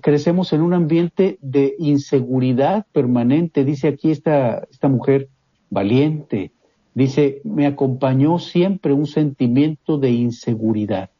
crecemos 0.02 0.52
en 0.52 0.62
un 0.62 0.74
ambiente 0.74 1.38
de 1.40 1.76
inseguridad 1.78 2.86
permanente, 2.92 3.64
dice 3.64 3.88
aquí 3.88 4.10
esta, 4.10 4.66
esta 4.70 4.88
mujer 4.88 5.28
valiente, 5.70 6.50
dice, 6.94 7.40
me 7.44 7.66
acompañó 7.66 8.38
siempre 8.38 8.92
un 8.92 9.06
sentimiento 9.06 9.96
de 9.98 10.10
inseguridad 10.10 11.10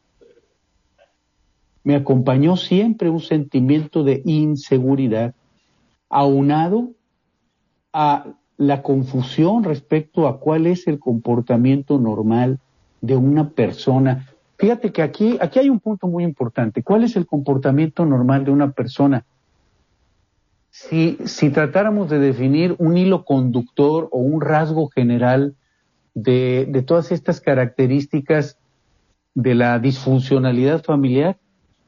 me 1.85 1.97
acompañó 1.97 2.57
siempre 2.57 3.11
un 3.11 3.21
sentimiento 3.21 4.05
de 4.05 4.23
inseguridad, 4.25 5.35
aunado 6.09 6.91
a 7.93 8.27
la 8.57 8.83
confusión 8.83 9.65
respecto 9.65 10.29
a 10.29 10.39
cuál 10.39 10.67
es 10.67 10.87
el 10.87 10.99
comportamiento 10.99 11.99
normal 11.99 12.61
de 13.01 13.17
una 13.17 13.51
persona. 13.51 14.29
Fíjate 14.63 14.93
que 14.93 15.03
aquí, 15.03 15.39
aquí 15.41 15.59
hay 15.59 15.69
un 15.69 15.81
punto 15.81 16.07
muy 16.07 16.23
importante. 16.23 16.85
¿Cuál 16.85 17.03
es 17.03 17.17
el 17.17 17.27
comportamiento 17.27 18.07
normal 18.07 18.45
de 18.45 18.53
una 18.53 18.71
persona? 18.71 19.27
Si, 20.71 21.19
si 21.25 21.51
tratáramos 21.51 22.09
de 22.09 22.21
definir 22.21 22.77
un 22.79 22.97
hilo 22.97 23.25
conductor 23.25 24.09
o 24.13 24.19
un 24.19 24.41
rasgo 24.41 24.87
general 24.87 25.57
de, 26.15 26.69
de 26.69 26.83
todas 26.83 27.11
estas 27.11 27.41
características 27.41 28.57
de 29.35 29.57
la 29.57 29.81
disfuncionalidad 29.81 30.85
familiar, 30.85 31.39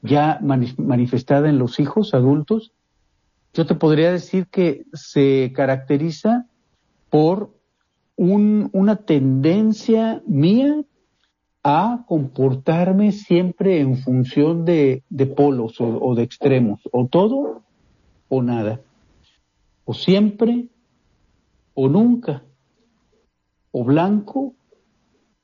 ya 0.01 0.41
manifestada 0.41 1.47
en 1.47 1.57
los 1.57 1.79
hijos 1.79 2.13
adultos, 2.13 2.73
yo 3.53 3.65
te 3.65 3.75
podría 3.75 4.11
decir 4.11 4.47
que 4.47 4.83
se 4.91 5.53
caracteriza 5.55 6.45
por 7.09 7.51
una 8.17 8.97
tendencia 8.97 10.21
mía 10.27 10.83
a 11.67 12.05
comportarme 12.05 13.11
siempre 13.11 13.79
en 13.79 13.97
función 13.97 14.65
de, 14.65 15.01
polos 15.35 15.81
o, 15.81 16.13
de 16.13 16.21
extremos, 16.21 16.79
o 16.91 17.07
todo 17.07 17.63
o 18.29 18.43
nada, 18.43 18.81
o 19.83 19.95
siempre 19.95 20.67
o 21.73 21.89
nunca, 21.89 22.43
o 23.71 23.83
blanco 23.83 24.53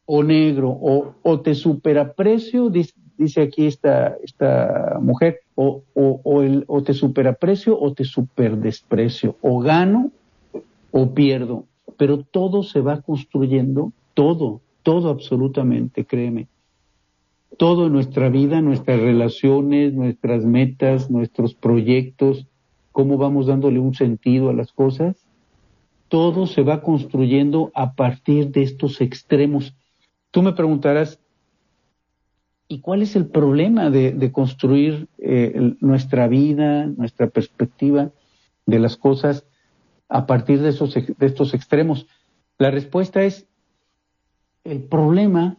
o 0.06 0.22
negro, 0.22 0.70
o, 1.24 1.40
te 1.40 1.56
superaprecio, 1.56 2.70
dice 2.70 3.42
aquí 3.42 3.66
esta, 3.66 4.16
esta 4.24 5.00
mujer, 5.02 5.40
o, 5.56 5.82
o, 5.96 6.42
el, 6.44 6.66
o 6.68 6.84
te 6.84 6.94
superaprecio 6.94 7.76
o 7.80 7.94
te 7.96 8.04
superdesprecio, 8.04 9.38
o 9.42 9.60
gano 9.60 10.12
o 10.92 11.16
pierdo, 11.16 11.66
pero 11.98 12.22
todo 12.22 12.62
se 12.62 12.80
va 12.80 13.02
construyendo, 13.02 13.92
todo, 14.14 14.62
todo 14.84 15.10
absolutamente, 15.10 16.06
créeme. 16.06 16.48
Todo 17.58 17.90
nuestra 17.90 18.30
vida, 18.30 18.62
nuestras 18.62 19.00
relaciones, 19.00 19.94
nuestras 19.94 20.46
metas, 20.46 21.12
nuestros 21.12 21.54
proyectos, 21.54 22.48
cómo 22.92 23.18
vamos 23.18 23.48
dándole 23.48 23.80
un 23.80 23.94
sentido 23.94 24.50
a 24.50 24.54
las 24.54 24.72
cosas, 24.72 25.28
todo 26.08 26.48
se 26.48 26.62
va 26.62 26.82
construyendo 26.82 27.72
a 27.74 27.94
partir 27.94 28.52
de 28.52 28.64
estos 28.64 29.02
extremos. 29.02 29.76
Tú 30.32 30.42
me 30.42 30.54
preguntarás, 30.54 31.22
¿Y 32.72 32.80
cuál 32.80 33.02
es 33.02 33.18
el 33.18 33.26
problema 33.26 33.90
de, 33.90 34.32
construir 34.32 35.10
eh, 35.18 35.76
nuestra 35.82 36.30
vida, 36.30 36.86
nuestra 36.86 37.28
perspectiva 37.28 38.12
de 38.66 38.80
las 38.80 38.96
cosas 38.96 39.46
a 40.08 40.26
partir 40.26 40.62
de, 40.62 40.70
esos, 40.70 40.94
de 40.94 41.26
estos 41.26 41.54
extremos? 41.54 42.08
La 42.58 42.72
respuesta 42.72 43.24
es, 43.24 43.46
el 44.64 44.84
problema 44.84 45.58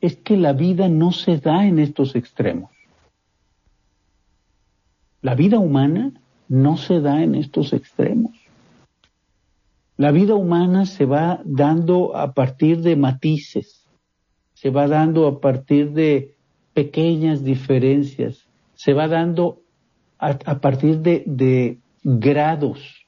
es 0.00 0.16
que 0.16 0.36
la 0.36 0.52
vida 0.52 0.88
no 0.88 1.12
se 1.12 1.38
da 1.38 1.66
en 1.66 1.78
estos 1.78 2.14
extremos. 2.14 2.70
La 5.22 5.34
vida 5.34 5.58
humana 5.58 6.12
no 6.48 6.76
se 6.76 7.00
da 7.00 7.22
en 7.22 7.34
estos 7.34 7.72
extremos. 7.72 8.32
La 9.96 10.12
vida 10.12 10.34
humana 10.34 10.84
se 10.86 11.06
va 11.06 11.40
dando 11.44 12.16
a 12.16 12.34
partir 12.34 12.82
de 12.82 12.96
matices, 12.96 13.86
se 14.52 14.70
va 14.70 14.86
dando 14.86 15.26
a 15.26 15.40
partir 15.40 15.92
de 15.92 16.36
pequeñas 16.74 17.42
diferencias, 17.42 18.46
se 18.74 18.92
va 18.92 19.08
dando 19.08 19.62
a, 20.18 20.60
partir 20.60 21.00
de, 21.00 21.78
grados 22.02 23.05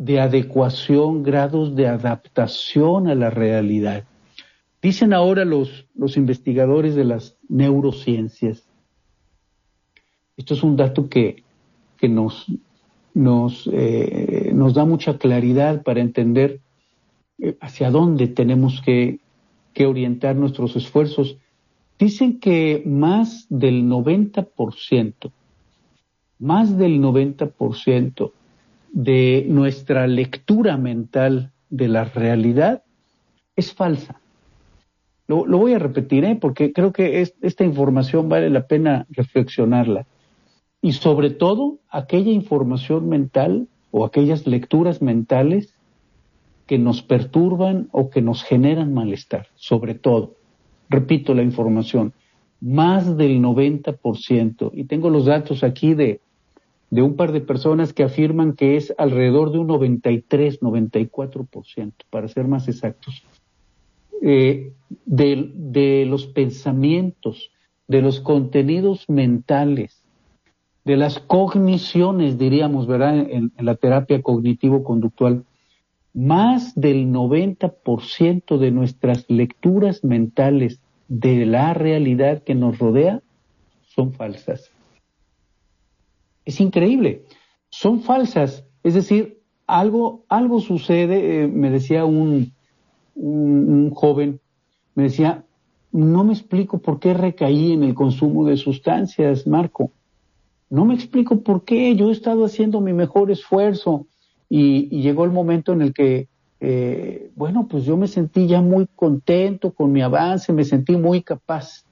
de 0.00 0.18
adecuación, 0.18 1.22
grados 1.22 1.76
de 1.76 1.86
adaptación 1.86 3.06
a 3.06 3.14
la 3.14 3.28
realidad. 3.28 4.04
Dicen 4.80 5.12
ahora 5.12 5.44
los, 5.44 5.86
los 5.94 6.16
investigadores 6.16 6.94
de 6.94 7.04
las 7.04 7.36
neurociencias, 7.50 8.66
esto 10.38 10.54
es 10.54 10.62
un 10.62 10.76
dato 10.76 11.10
que, 11.10 11.44
que 11.98 12.08
nos, 12.08 12.46
nos, 13.12 13.68
eh, 13.70 14.52
nos 14.54 14.72
da 14.72 14.86
mucha 14.86 15.18
claridad 15.18 15.82
para 15.82 16.00
entender 16.00 16.60
eh, 17.38 17.58
hacia 17.60 17.90
dónde 17.90 18.26
tenemos 18.26 18.80
que, 18.80 19.18
que 19.74 19.84
orientar 19.84 20.34
nuestros 20.34 20.76
esfuerzos. 20.76 21.36
Dicen 21.98 22.40
que 22.40 22.82
más 22.86 23.44
del 23.50 23.84
90%, 23.84 25.30
más 26.38 26.78
del 26.78 27.02
90% 27.02 28.32
de 28.92 29.44
nuestra 29.48 30.06
lectura 30.06 30.76
mental 30.76 31.52
de 31.68 31.88
la 31.88 32.04
realidad 32.04 32.82
es 33.56 33.72
falsa. 33.72 34.20
Lo, 35.28 35.44
voy 35.44 35.74
a 35.74 35.78
repetir, 35.78 36.24
¿eh? 36.24 36.36
porque 36.40 36.72
creo 36.72 36.92
que 36.92 37.20
esta 37.20 37.64
información 37.64 38.28
vale 38.28 38.50
la 38.50 38.66
pena 38.66 39.06
reflexionarla. 39.10 40.06
y 40.82 40.92
sobre 40.92 41.30
todo 41.30 41.78
aquella 41.90 42.32
información 42.32 43.08
mental 43.08 43.68
o 43.90 44.04
aquellas 44.04 44.46
lecturas 44.46 45.02
mentales 45.02 45.74
que 46.66 46.78
nos 46.78 47.02
perturban 47.02 47.88
o 47.92 48.10
que 48.10 48.22
nos 48.22 48.42
generan 48.42 48.94
malestar, 48.94 49.48
sobre 49.56 49.94
todo. 49.94 50.36
Repito 50.88 51.34
la 51.34 51.42
información, 51.42 52.12
más 52.60 53.16
del 53.16 53.40
90%, 53.40 54.70
y 54.74 54.84
tengo 54.84 55.10
los 55.10 55.26
datos 55.26 55.62
aquí 55.64 55.94
de, 55.94 56.20
de 56.90 57.02
un 57.02 57.14
par 57.14 57.32
de 57.32 57.40
personas 57.40 57.92
que 57.92 58.02
afirman 58.02 58.54
que 58.54 58.76
es 58.76 58.92
alrededor 58.98 59.52
de 59.52 59.58
un 59.58 59.68
93, 59.68 60.60
94%, 60.60 61.92
para 62.10 62.28
ser 62.28 62.48
más 62.48 62.68
exactos, 62.68 63.22
eh, 64.22 64.72
de, 65.06 66.04
los 66.06 66.26
pensamientos, 66.26 67.50
de 67.86 68.02
los 68.02 68.20
contenidos 68.20 69.08
mentales, 69.08 70.04
de 70.84 70.96
las 70.96 71.20
cogniciones, 71.20 72.38
diríamos, 72.38 72.86
¿verdad? 72.86 73.18
En, 73.30 73.52
la 73.58 73.76
terapia 73.76 74.20
cognitivo-conductual, 74.20 75.44
más 76.12 76.74
del 76.74 77.06
90% 77.06 78.58
de 78.58 78.70
nuestras 78.72 79.24
lecturas 79.28 80.02
mentales 80.02 80.80
de 81.06 81.46
la 81.46 81.72
realidad 81.72 82.42
que 82.42 82.56
nos 82.56 82.78
rodea 82.78 83.22
son 83.94 84.12
falsas. 84.12 84.69
Es 86.44 86.60
increíble, 86.60 87.24
son 87.68 88.00
falsas. 88.00 88.64
Es 88.82 88.94
decir, 88.94 89.40
algo, 89.66 90.24
algo 90.28 90.60
sucede, 90.60 91.44
eh, 91.44 91.48
me 91.48 91.70
decía 91.70 92.04
un, 92.04 92.52
un 93.14 93.90
joven, 93.90 94.40
me 94.94 95.04
decía, 95.04 95.44
no 95.92 96.24
me 96.24 96.32
explico 96.32 96.78
por 96.78 97.00
qué 97.00 97.14
recaí 97.14 97.72
en 97.72 97.82
el 97.82 97.94
consumo 97.94 98.46
de 98.46 98.56
sustancias, 98.56 99.46
Marco. 99.46 99.90
No 100.68 100.84
me 100.84 100.94
explico 100.94 101.40
por 101.40 101.64
qué. 101.64 101.96
Yo 101.96 102.10
he 102.10 102.12
estado 102.12 102.44
haciendo 102.44 102.80
mi 102.80 102.92
mejor 102.92 103.30
esfuerzo 103.30 104.06
y, 104.48 104.88
llegó 105.00 105.24
el 105.24 105.32
momento 105.32 105.72
en 105.72 105.82
el 105.82 105.92
que, 105.92 106.28
eh, 106.60 107.30
bueno, 107.34 107.66
pues 107.68 107.84
yo 107.84 107.96
me 107.96 108.06
sentí 108.06 108.46
ya 108.46 108.60
muy 108.60 108.86
contento 108.94 109.72
con 109.72 109.90
mi 109.90 110.00
avance, 110.00 110.52
me 110.52 110.64
sentí 110.64 110.96
muy 110.96 111.22
capaz. 111.22 111.84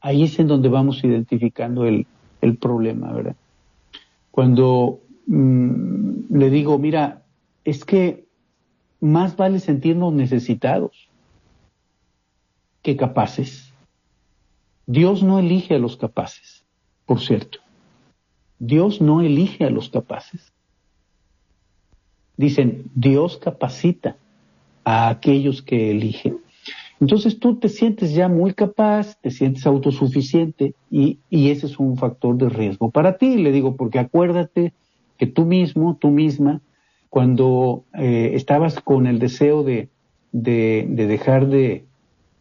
Ahí 0.00 0.24
es 0.24 0.38
en 0.38 0.48
donde 0.48 0.68
vamos 0.68 1.02
identificando 1.04 1.84
el, 1.86 2.06
el 2.40 2.56
problema, 2.56 3.12
¿verdad? 3.12 3.36
Cuando 4.34 5.00
mm, 5.28 6.36
le 6.36 6.50
digo, 6.50 6.76
mira, 6.76 7.22
es 7.62 7.84
que 7.84 8.26
más 8.98 9.36
vale 9.36 9.60
sentirnos 9.60 10.12
necesitados 10.12 11.08
que 12.82 12.96
capaces. 12.96 13.72
Dios 14.86 15.22
no 15.22 15.38
elige 15.38 15.76
a 15.76 15.78
los 15.78 15.96
capaces, 15.96 16.64
por 17.06 17.20
cierto. 17.20 17.60
Dios 18.58 19.00
no 19.00 19.20
elige 19.20 19.66
a 19.66 19.70
los 19.70 19.88
capaces. 19.88 20.52
Dicen, 22.36 22.90
Dios 22.92 23.36
capacita 23.36 24.16
a 24.82 25.10
aquellos 25.10 25.62
que 25.62 25.92
eligen. 25.92 26.40
Entonces 27.00 27.38
tú 27.38 27.56
te 27.56 27.68
sientes 27.68 28.14
ya 28.14 28.28
muy 28.28 28.54
capaz, 28.54 29.18
te 29.20 29.30
sientes 29.30 29.66
autosuficiente 29.66 30.74
y, 30.90 31.18
ese 31.30 31.66
es 31.66 31.78
un 31.78 31.96
factor 31.96 32.36
de 32.36 32.48
riesgo 32.48 32.90
para 32.90 33.18
ti. 33.18 33.36
Le 33.36 33.52
digo, 33.52 33.76
porque 33.76 33.98
acuérdate 33.98 34.72
que 35.18 35.26
tú 35.26 35.44
mismo, 35.44 35.96
tú 36.00 36.08
misma, 36.08 36.60
cuando 37.10 37.84
eh, 37.94 38.32
estabas 38.34 38.80
con 38.80 39.06
el 39.06 39.18
deseo 39.18 39.62
de, 39.62 39.88
de, 40.32 40.86
dejar 40.88 41.48
de, 41.48 41.84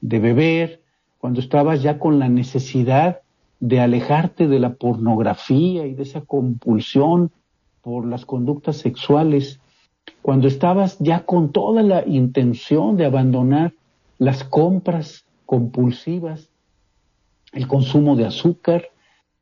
de 0.01 0.19
beber, 0.19 0.81
cuando 1.19 1.39
estabas 1.39 1.81
ya 1.81 1.99
con 1.99 2.19
la 2.19 2.29
necesidad 2.29 3.21
de 3.59 3.79
alejarte 3.79 4.47
de 4.47 4.59
la 4.59 4.73
pornografía 4.73 5.85
y 5.85 5.93
de 5.93 6.03
esa 6.03 6.21
compulsión 6.21 7.31
por 7.81 8.05
las 8.05 8.25
conductas 8.25 8.77
sexuales, 8.77 9.59
cuando 10.21 10.47
estabas 10.47 10.97
ya 10.99 11.25
con 11.25 11.51
toda 11.51 11.81
la 11.81 12.05
intención 12.05 12.97
de 12.97 13.05
abandonar 13.05 13.73
las 14.17 14.43
compras 14.43 15.25
compulsivas, 15.45 16.49
el 17.51 17.67
consumo 17.67 18.15
de 18.15 18.25
azúcar 18.25 18.85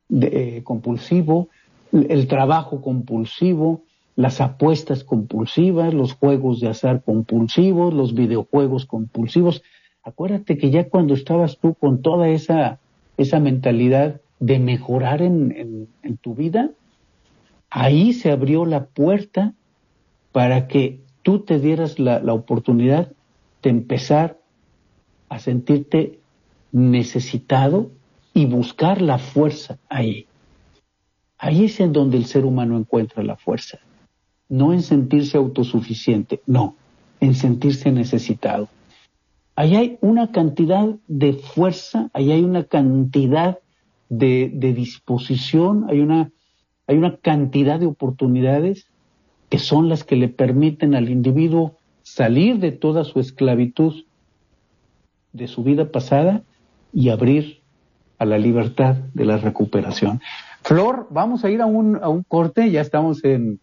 de, 0.08 0.56
eh, 0.58 0.62
compulsivo, 0.62 1.48
el 1.92 2.26
trabajo 2.26 2.80
compulsivo, 2.80 3.82
las 4.16 4.40
apuestas 4.40 5.04
compulsivas, 5.04 5.94
los 5.94 6.14
juegos 6.14 6.60
de 6.60 6.68
azar 6.68 7.02
compulsivos, 7.02 7.94
los 7.94 8.14
videojuegos 8.14 8.86
compulsivos. 8.86 9.62
Acuérdate 10.02 10.58
que 10.58 10.70
ya 10.70 10.88
cuando 10.88 11.14
estabas 11.14 11.58
tú 11.58 11.74
con 11.74 12.02
toda 12.02 12.28
esa 12.28 12.80
esa 13.16 13.40
mentalidad 13.40 14.20
de 14.40 14.58
mejorar 14.58 15.22
en, 15.22 15.88
tu 16.20 16.34
vida, 16.34 16.70
ahí 17.70 18.12
se 18.12 18.30
abrió 18.30 18.64
la 18.66 18.86
puerta 18.86 19.54
para 20.32 20.66
que 20.66 21.00
tú 21.22 21.40
te 21.40 21.58
dieras 21.58 21.98
la, 21.98 22.20
la 22.20 22.32
oportunidad 22.32 23.12
de 23.62 23.70
empezar 23.70 24.38
a 25.32 25.38
sentirte 25.38 26.20
necesitado 26.72 27.90
y 28.34 28.46
buscar 28.46 29.02
la 29.02 29.18
fuerza 29.18 29.78
ahí. 29.88 30.26
Ahí 31.38 31.64
es 31.64 31.80
en 31.80 31.92
donde 31.92 32.16
el 32.16 32.26
ser 32.26 32.44
humano 32.44 32.78
encuentra 32.78 33.22
la 33.22 33.36
fuerza. 33.36 33.78
No 34.48 34.72
en 34.72 34.82
sentirse 34.82 35.36
autosuficiente, 35.36 36.40
no, 36.46 36.76
en 37.20 37.34
sentirse 37.34 37.90
necesitado 37.90 38.68
ahí 39.56 39.76
hay 39.76 39.98
una 40.00 40.32
cantidad 40.32 40.88
de 41.08 41.34
fuerza, 41.34 42.10
ahí 42.12 42.32
hay 42.32 42.42
una 42.42 42.64
cantidad 42.64 43.58
de, 44.08 44.48
disposición, 44.74 45.86
hay 45.88 46.00
una, 46.00 46.30
hay 46.86 46.96
una 46.96 47.16
cantidad 47.16 47.80
de 47.80 47.86
oportunidades 47.86 48.86
que 49.48 49.58
son 49.58 49.88
las 49.88 50.04
que 50.04 50.16
le 50.16 50.28
permiten 50.28 50.94
al 50.94 51.08
individuo 51.10 51.76
salir 52.02 52.58
de 52.58 52.72
toda 52.72 53.04
su 53.04 53.20
esclavitud 53.20 54.04
de 55.32 55.48
su 55.48 55.62
vida 55.62 55.90
pasada 55.90 56.42
y 56.92 57.08
abrir 57.08 57.62
a 58.18 58.24
la 58.24 58.38
libertad 58.38 58.96
de 59.14 59.24
la 59.24 59.36
recuperación. 59.36 60.20
Flor, 60.62 61.08
vamos 61.10 61.44
a 61.44 61.50
ir 61.50 61.60
a 61.60 61.66
un, 61.66 61.98
a 62.00 62.08
un 62.08 62.22
corte, 62.22 62.70
ya 62.70 62.80
estamos 62.80 63.24
en, 63.24 63.58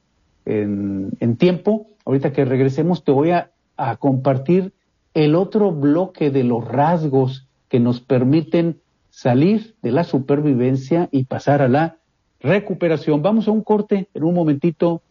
en, 0.46 1.38
tiempo. 1.38 1.88
Ahorita 2.06 2.34
que 2.34 2.44
regresemos 2.44 3.04
te 3.04 3.12
voy 3.12 3.32
a, 3.32 3.52
a 3.78 3.96
compartir 3.98 4.74
el 5.14 5.36
otro 5.36 5.72
bloque 5.72 6.30
de 6.30 6.44
los 6.44 6.66
rasgos 6.68 7.48
que 7.70 7.80
nos 7.80 8.02
permiten 8.02 8.82
salir 9.10 9.76
de 9.82 9.92
la 9.92 10.04
supervivencia 10.04 11.08
y 11.12 11.24
pasar 11.26 11.62
a 11.62 11.70
la 11.70 11.98
recuperación. 12.42 13.22
Vamos 13.22 13.48
a 13.48 13.52
un 13.52 13.64
corte, 13.64 14.10
en 14.14 14.24
un 14.24 14.34
momentito 14.34 15.02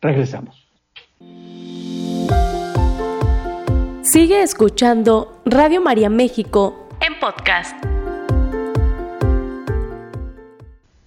regresamos. 0.00 0.61
Sigue 4.12 4.42
escuchando 4.42 5.40
Radio 5.46 5.80
María 5.80 6.10
México 6.10 6.86
en 7.00 7.18
podcast. 7.18 7.74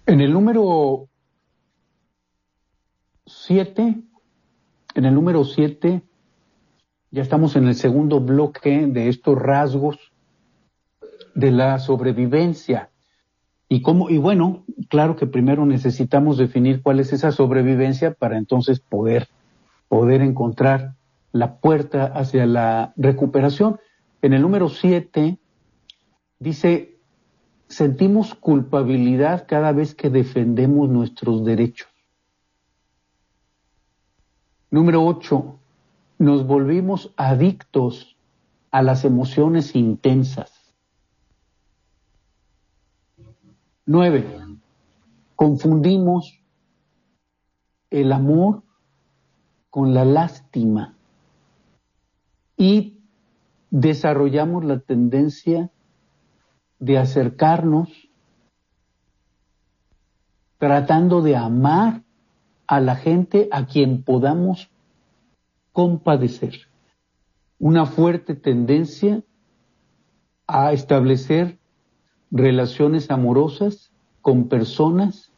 En 0.07 0.21
el 0.21 0.33
número 0.33 1.07
7, 3.27 4.01
en 4.95 5.05
el 5.05 5.13
número 5.13 5.43
7 5.43 6.01
ya 7.11 7.21
estamos 7.21 7.55
en 7.55 7.67
el 7.67 7.75
segundo 7.75 8.21
bloque 8.21 8.87
de 8.87 9.07
estos 9.09 9.37
rasgos 9.37 10.11
de 11.35 11.51
la 11.51 11.77
sobrevivencia. 11.77 12.89
Y 13.69 13.83
cómo, 13.83 14.09
y 14.09 14.17
bueno, 14.17 14.65
claro 14.89 15.15
que 15.15 15.27
primero 15.27 15.67
necesitamos 15.67 16.39
definir 16.39 16.81
cuál 16.81 16.99
es 16.99 17.13
esa 17.13 17.31
sobrevivencia 17.31 18.15
para 18.15 18.39
entonces 18.39 18.79
poder, 18.79 19.27
poder 19.89 20.23
encontrar 20.23 20.95
la 21.35 21.59
puerta 21.59 22.05
hacia 22.05 22.45
la 22.45 22.93
recuperación. 22.95 23.77
En 24.21 24.31
el 24.31 24.41
número 24.41 24.69
siete 24.69 25.37
dice, 26.39 26.97
sentimos 27.67 28.35
culpabilidad 28.35 29.45
cada 29.45 29.73
vez 29.73 29.95
que 29.95 30.09
defendemos 30.09 30.87
nuestros 30.87 31.43
derechos. 31.43 31.89
Número 34.71 35.05
ocho, 35.05 35.59
nos 36.19 36.47
volvimos 36.47 37.13
adictos 37.17 38.15
a 38.71 38.81
las 38.81 39.03
emociones 39.03 39.75
intensas. 39.75 40.73
Nueve, 43.85 44.25
confundimos 45.35 46.39
el 47.89 48.13
amor 48.13 48.63
con 49.69 49.93
la 49.93 50.05
lástima 50.05 50.94
y 52.57 52.99
desarrollamos 53.69 54.63
la 54.63 54.79
tendencia 54.79 55.69
de 56.79 56.97
acercarnos 56.97 57.89
tratando 60.57 61.21
de 61.21 61.35
amar 61.35 62.03
a 62.67 62.79
la 62.79 62.95
gente 62.95 63.47
a 63.51 63.65
quien 63.65 64.03
podamos 64.03 64.69
compadecer, 65.71 66.53
una 67.59 67.85
fuerte 67.85 68.35
tendencia 68.35 69.21
a 70.47 70.73
establecer 70.73 71.59
relaciones 72.31 73.11
amorosas 73.11 73.91
con 74.21 74.47
personas 74.47 75.31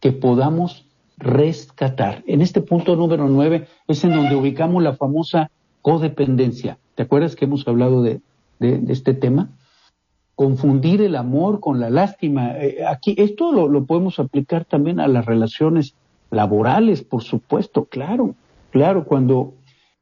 que 0.00 0.12
podamos 0.12 0.86
rescatar. 1.16 2.22
En 2.26 2.40
este 2.40 2.60
punto 2.60 2.96
número 2.96 3.28
nueve 3.28 3.68
es 3.86 4.04
en 4.04 4.10
donde 4.10 4.36
ubicamos 4.36 4.82
la 4.82 4.96
famosa 4.96 5.50
codependencia. 5.82 6.78
¿Te 6.94 7.02
acuerdas 7.02 7.36
que 7.36 7.44
hemos 7.44 7.66
hablado 7.66 8.02
de, 8.02 8.20
este 8.60 9.14
tema? 9.14 9.50
Confundir 10.34 11.02
el 11.02 11.16
amor 11.16 11.60
con 11.60 11.80
la 11.80 11.90
lástima. 11.90 12.56
Eh, 12.58 12.84
aquí 12.86 13.14
esto 13.18 13.52
lo, 13.52 13.84
podemos 13.84 14.18
aplicar 14.18 14.64
también 14.64 15.00
a 15.00 15.08
las 15.08 15.26
relaciones 15.26 15.94
laborales, 16.30 17.02
por 17.02 17.22
supuesto, 17.22 17.86
claro, 17.86 18.34
claro, 18.70 19.04
cuando, 19.04 19.54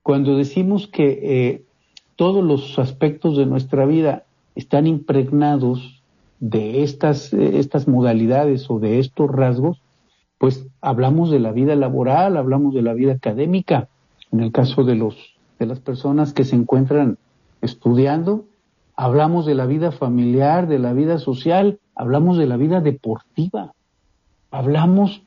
cuando 0.02 0.36
decimos 0.36 0.86
que 0.86 1.20
eh, 1.22 1.62
todos 2.16 2.44
los 2.44 2.78
aspectos 2.78 3.36
de 3.36 3.46
nuestra 3.46 3.86
vida 3.86 4.24
están 4.54 4.86
impregnados 4.86 6.02
de 6.40 6.82
estas, 6.82 7.32
eh, 7.32 7.58
estas 7.58 7.88
modalidades 7.88 8.70
o 8.70 8.78
de 8.78 8.98
estos 8.98 9.30
rasgos, 9.30 9.80
pues 10.38 10.66
hablamos 10.80 11.30
de 11.30 11.40
la 11.40 11.52
vida 11.52 11.74
laboral, 11.76 12.36
hablamos 12.36 12.74
de 12.74 12.82
la 12.82 12.92
vida 12.92 13.12
académica, 13.12 13.88
en 14.30 14.40
el 14.40 14.52
caso 14.52 14.84
de 14.84 14.94
los 14.94 15.37
de 15.58 15.66
las 15.66 15.80
personas 15.80 16.32
que 16.32 16.44
se 16.44 16.56
encuentran 16.56 17.18
estudiando, 17.60 18.46
hablamos 18.96 19.46
de 19.46 19.54
la 19.54 19.66
vida 19.66 19.92
familiar, 19.92 20.68
de 20.68 20.78
la 20.78 20.92
vida 20.92 21.18
social, 21.18 21.78
hablamos 21.94 22.38
de 22.38 22.46
la 22.46 22.56
vida 22.56 22.80
deportiva, 22.80 23.74
hablamos 24.50 25.22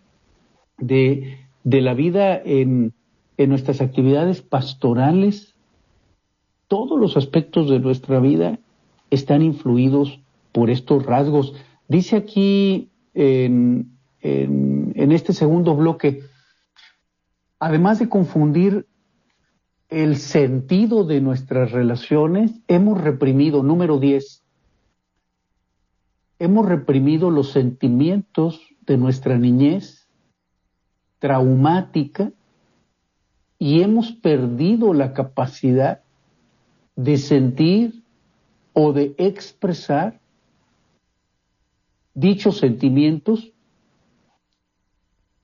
de, 0.77 1.39
de 1.63 1.81
la 1.81 1.93
vida 1.93 2.41
en, 2.43 2.93
en 3.37 3.49
nuestras 3.49 3.81
actividades 3.81 4.41
pastorales. 4.41 5.55
Todos 6.67 6.99
los 6.99 7.17
aspectos 7.17 7.69
de 7.69 7.79
nuestra 7.79 8.19
vida 8.19 8.59
están 9.09 9.41
influidos 9.41 10.21
por 10.51 10.69
estos 10.69 11.05
rasgos. 11.05 11.53
Dice 11.87 12.15
aquí 12.15 12.89
en, 13.13 13.97
en, 14.21 15.11
este 15.11 15.33
segundo 15.33 15.75
bloque, 15.75 16.21
además 17.59 17.99
de 17.99 18.09
confundir 18.09 18.87
el 19.91 20.15
sentido 20.15 21.03
de 21.03 21.19
nuestras 21.19 21.71
relaciones, 21.71 22.53
hemos 22.69 22.99
reprimido, 23.01 23.61
número 23.61 23.99
10, 23.99 24.41
hemos 26.39 26.65
reprimido 26.65 27.29
los 27.29 27.51
sentimientos 27.51 28.61
de 28.87 28.97
nuestra 28.97 29.37
niñez 29.37 30.07
traumática 31.19 32.31
y 33.59 33.81
hemos 33.81 34.13
perdido 34.13 34.93
la 34.93 35.13
capacidad 35.13 36.01
de 36.95 37.17
sentir 37.17 38.03
o 38.71 38.93
de 38.93 39.13
expresar 39.17 40.21
dichos 42.13 42.59
sentimientos 42.59 43.51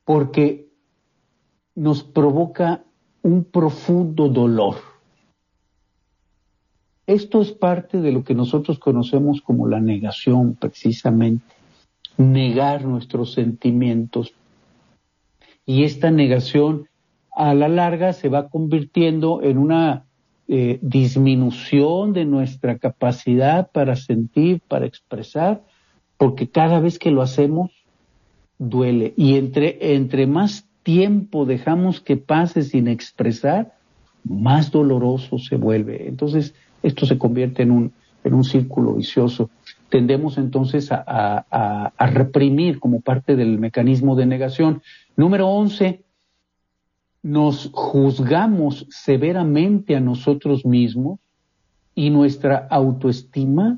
porque 0.05 0.71
nos 1.75 2.01
provoca 2.01 2.86
un 3.27 3.43
profundo 3.43 4.29
dolor. 4.29 4.75
Esto 7.05 7.41
es 7.41 7.51
parte 7.51 7.99
de 7.99 8.13
lo 8.13 8.23
que 8.23 8.33
nosotros 8.33 8.79
conocemos 8.79 9.41
como 9.41 9.67
la 9.67 9.81
negación, 9.81 10.55
precisamente. 10.55 11.43
Negar 12.17 12.85
nuestros 12.85 13.33
sentimientos. 13.33 14.33
Y 15.65 15.83
esta 15.83 16.09
negación 16.09 16.87
a 17.35 17.53
la 17.53 17.67
larga 17.67 18.13
se 18.13 18.29
va 18.29 18.47
convirtiendo 18.47 19.41
en 19.43 19.57
una 19.57 20.05
eh, 20.47 20.79
disminución 20.81 22.13
de 22.13 22.23
nuestra 22.23 22.77
capacidad 22.77 23.69
para 23.71 23.97
sentir, 23.97 24.61
para 24.69 24.85
expresar, 24.85 25.61
porque 26.17 26.49
cada 26.49 26.79
vez 26.79 26.97
que 26.97 27.11
lo 27.11 27.21
hacemos 27.21 27.71
duele. 28.57 29.13
Y 29.17 29.35
entre, 29.35 29.95
entre 29.95 30.27
más 30.27 30.66
tiempo 30.87 31.45
dejamos 31.45 31.99
que 31.99 32.15
pase 32.15 32.61
sin 32.61 32.87
expresar, 32.87 33.75
más 34.23 34.71
doloroso 34.71 35.37
se 35.37 35.57
vuelve. 35.57 36.07
Entonces, 36.07 36.55
esto 36.81 37.05
se 37.05 37.17
convierte 37.17 37.63
en 37.63 37.71
un, 37.71 37.91
en 38.23 38.33
un 38.33 38.45
círculo 38.45 38.93
vicioso. 38.93 39.49
Tendemos 39.89 40.37
entonces 40.37 40.89
a, 40.93 41.03
a, 41.05 42.07
reprimir 42.07 42.79
como 42.79 43.01
parte 43.01 43.35
del 43.35 43.59
mecanismo 43.59 44.15
de 44.15 44.27
negación. 44.27 44.81
Número 45.17 45.49
11, 45.49 46.05
nos 47.21 47.69
juzgamos 47.73 48.87
severamente 48.89 49.93
a 49.93 49.99
nosotros 49.99 50.65
mismos 50.65 51.19
y 51.95 52.11
nuestra 52.11 52.65
autoestima 52.69 53.77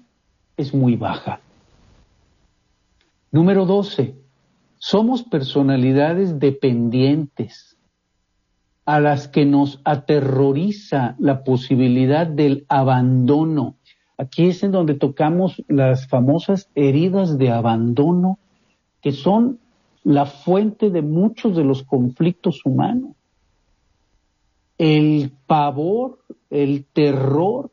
es 0.57 0.75
muy 0.75 0.95
baja. 0.95 1.39
Número 3.31 3.65
12. 3.65 4.18
Somos 4.79 5.23
personalidades 5.23 6.39
dependientes 6.39 7.77
a 8.85 8.99
las 8.99 9.27
que 9.27 9.45
nos 9.45 9.81
aterroriza 9.83 11.15
la 11.19 11.43
posibilidad 11.43 12.25
del 12.25 12.65
abandono. 12.69 13.75
Aquí 14.17 14.47
es 14.47 14.63
en 14.63 14.71
donde 14.71 14.95
tocamos 14.95 15.63
las 15.67 16.07
famosas 16.07 16.69
heridas 16.73 17.37
de 17.37 17.51
abandono, 17.51 18.39
que 19.01 19.11
son 19.11 19.59
la 20.03 20.25
fuente 20.25 20.89
de 20.89 21.01
muchos 21.01 21.55
de 21.55 21.63
los 21.63 21.83
conflictos 21.83 22.65
humanos. 22.65 23.11
El 24.77 25.31
pavor, 25.45 26.19
el 26.49 26.85
terror 26.85 27.71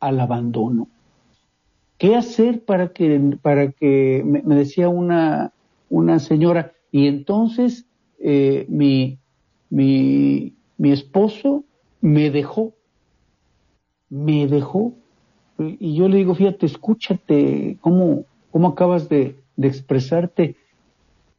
al 0.00 0.20
abandono. 0.20 0.88
¿Qué 1.98 2.14
hacer 2.16 2.64
para 2.64 2.92
que, 2.92 3.36
para 3.42 3.72
que 3.72 4.22
me, 4.24 4.54
decía 4.54 4.88
una, 4.88 5.52
una 5.88 6.18
señora, 6.18 6.72
y 6.90 7.06
entonces 7.06 7.86
eh, 8.18 8.66
mi, 8.68 9.18
mi, 9.70 10.54
mi 10.76 10.92
esposo 10.92 11.64
me 12.00 12.30
dejó, 12.30 12.74
me 14.08 14.46
dejó, 14.46 14.94
y 15.58 15.94
yo 15.94 16.08
le 16.08 16.18
digo, 16.18 16.34
fíjate, 16.34 16.66
escúchate, 16.66 17.78
¿cómo, 17.80 18.24
cómo 18.50 18.68
acabas 18.68 19.08
de, 19.08 19.36
de 19.56 19.68
expresarte? 19.68 20.56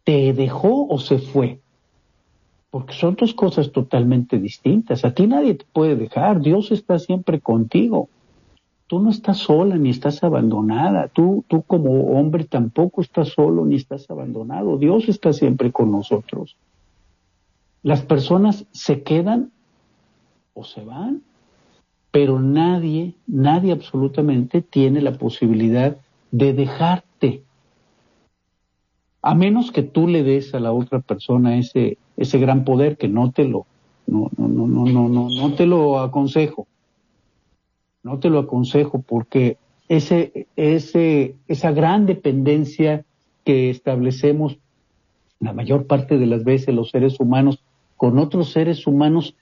¿Te 0.03 0.33
dejó 0.33 0.87
o 0.87 0.99
se 0.99 1.19
fue? 1.19 1.59
Porque 2.69 2.93
son 2.93 3.15
dos 3.15 3.33
cosas 3.33 3.71
totalmente 3.71 4.39
distintas. 4.39 5.03
A 5.03 5.13
ti 5.13 5.27
nadie 5.27 5.55
te 5.55 5.65
puede 5.71 5.95
dejar, 5.95 6.41
Dios 6.41 6.71
está 6.71 6.99
siempre 6.99 7.39
contigo 7.39 8.09
tú 8.87 8.99
no 8.99 9.09
estás 9.09 9.37
sola 9.37 9.77
ni 9.77 9.89
estás 9.89 10.23
abandonada, 10.23 11.07
tú, 11.07 11.43
tú 11.47 11.63
como 11.63 12.17
hombre 12.17 12.43
tampoco 12.43 13.01
estás 13.01 13.29
solo 13.29 13.65
ni 13.65 13.75
estás 13.75 14.09
abandonado, 14.09 14.77
Dios 14.77 15.09
está 15.09 15.33
siempre 15.33 15.71
con 15.71 15.91
nosotros. 15.91 16.55
Las 17.81 18.01
personas 18.01 18.65
se 18.71 19.03
quedan 19.03 19.51
o 20.53 20.63
se 20.63 20.83
van, 20.83 21.21
pero 22.11 22.39
nadie, 22.39 23.15
nadie 23.27 23.73
absolutamente 23.73 24.61
tiene 24.61 25.01
la 25.01 25.17
posibilidad 25.17 25.97
de 26.31 26.53
dejarte. 26.53 27.43
A 29.21 29.35
menos 29.35 29.71
que 29.71 29.83
tú 29.83 30.07
le 30.07 30.23
des 30.23 30.53
a 30.53 30.59
la 30.59 30.71
otra 30.71 30.99
persona 30.99 31.57
ese, 31.57 31.97
ese 32.15 32.37
gran 32.39 32.63
poder 32.63 32.97
que 32.97 33.07
no 33.07 33.31
te 33.31 33.45
lo, 33.45 33.65
no, 34.05 34.29
no, 34.37 34.47
no, 34.47 34.67
no, 34.67 34.85
no, 34.85 35.09
no, 35.09 35.29
no 35.29 35.53
te 35.55 35.65
lo 35.65 35.99
aconsejo 35.99 36.67
no 38.05 38.19
te 38.19 38.29
lo 38.29 38.37
aconsejo 38.37 39.01
porque 39.01 39.57
ese, 39.89 40.45
ese, 40.55 41.35
esa 41.47 41.71
gran 41.71 42.05
dependencia 42.05 43.03
que 43.43 43.71
establecemos 43.71 44.59
la 45.39 45.53
mayor 45.53 45.87
parte 45.87 46.19
de 46.19 46.27
las 46.27 46.43
veces 46.43 46.73
los 46.75 46.91
seres 46.91 47.19
humanos 47.19 47.63
con 47.97 48.19
otros 48.19 48.51
seres 48.51 48.85
humanos 48.85 49.35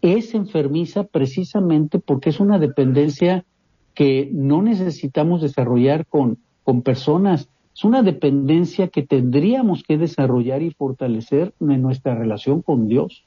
es 0.00 0.34
enfermiza 0.34 1.04
precisamente 1.04 1.98
porque 1.98 2.30
es 2.30 2.40
una 2.40 2.58
dependencia 2.58 3.44
que 3.92 4.30
no 4.32 4.62
necesitamos 4.62 5.42
desarrollar 5.42 6.06
con, 6.06 6.38
con 6.64 6.80
personas, 6.80 7.50
es 7.74 7.84
una 7.84 8.02
dependencia 8.02 8.88
que 8.88 9.02
tendríamos 9.02 9.82
que 9.82 9.98
desarrollar 9.98 10.62
y 10.62 10.70
fortalecer 10.70 11.52
en 11.60 11.82
nuestra 11.82 12.14
relación 12.14 12.62
con 12.62 12.88
Dios. 12.88 13.24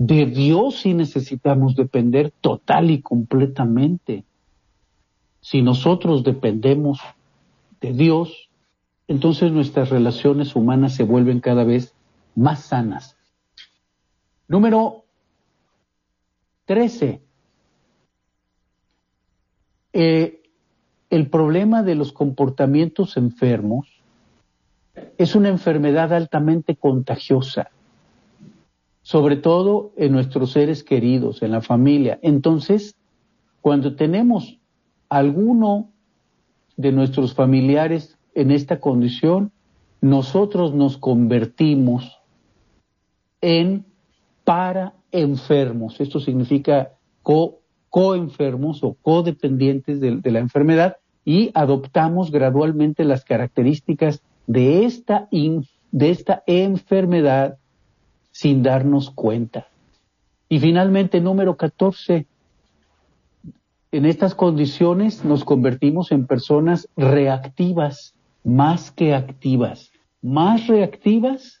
De 0.00 0.24
Dios 0.24 0.80
sí 0.80 0.94
necesitamos 0.94 1.76
depender 1.76 2.32
total 2.40 2.90
y 2.90 3.02
completamente. 3.02 4.24
Si 5.42 5.60
nosotros 5.60 6.24
dependemos 6.24 7.00
de 7.82 7.92
Dios, 7.92 8.48
entonces 9.08 9.52
nuestras 9.52 9.90
relaciones 9.90 10.56
humanas 10.56 10.94
se 10.94 11.02
vuelven 11.02 11.40
cada 11.40 11.64
vez 11.64 11.94
más 12.34 12.60
sanas. 12.60 13.18
Número 14.48 15.04
13. 16.64 17.20
Eh, 19.92 20.42
el 21.10 21.28
problema 21.28 21.82
de 21.82 21.94
los 21.96 22.14
comportamientos 22.14 23.18
enfermos 23.18 23.86
es 25.18 25.34
una 25.34 25.50
enfermedad 25.50 26.14
altamente 26.14 26.76
contagiosa 26.76 27.70
sobre 29.02 29.36
todo 29.36 29.92
en 29.96 30.12
nuestros 30.12 30.52
seres 30.52 30.84
queridos, 30.84 31.42
en 31.42 31.52
la 31.52 31.62
familia. 31.62 32.18
Entonces, 32.22 32.96
cuando 33.60 33.96
tenemos 33.96 34.58
alguno 35.08 35.90
de 36.76 36.92
nuestros 36.92 37.34
familiares 37.34 38.18
en 38.34 38.50
esta 38.50 38.80
condición, 38.80 39.52
nosotros 40.00 40.74
nos 40.74 40.96
convertimos 40.96 42.20
en 43.40 43.84
para 44.44 44.94
enfermos. 45.12 46.00
Esto 46.00 46.20
significa 46.20 46.92
co, 47.22 47.60
coenfermos 47.88 48.82
o 48.82 48.94
codependientes 48.94 50.00
de, 50.00 50.16
de 50.16 50.30
la 50.30 50.38
enfermedad 50.38 50.96
y 51.24 51.50
adoptamos 51.54 52.30
gradualmente 52.30 53.04
las 53.04 53.24
características 53.24 54.22
de 54.46 54.84
esta, 54.84 55.28
de 55.30 56.10
esta 56.10 56.42
enfermedad 56.46 57.58
sin 58.40 58.62
darnos 58.62 59.10
cuenta. 59.10 59.68
Y 60.48 60.60
finalmente, 60.60 61.20
número 61.20 61.58
14, 61.58 62.26
en 63.92 64.06
estas 64.06 64.34
condiciones 64.34 65.26
nos 65.26 65.44
convertimos 65.44 66.10
en 66.10 66.26
personas 66.26 66.88
reactivas 66.96 68.14
más 68.42 68.92
que 68.92 69.12
activas, 69.12 69.92
más 70.22 70.68
reactivas 70.68 71.60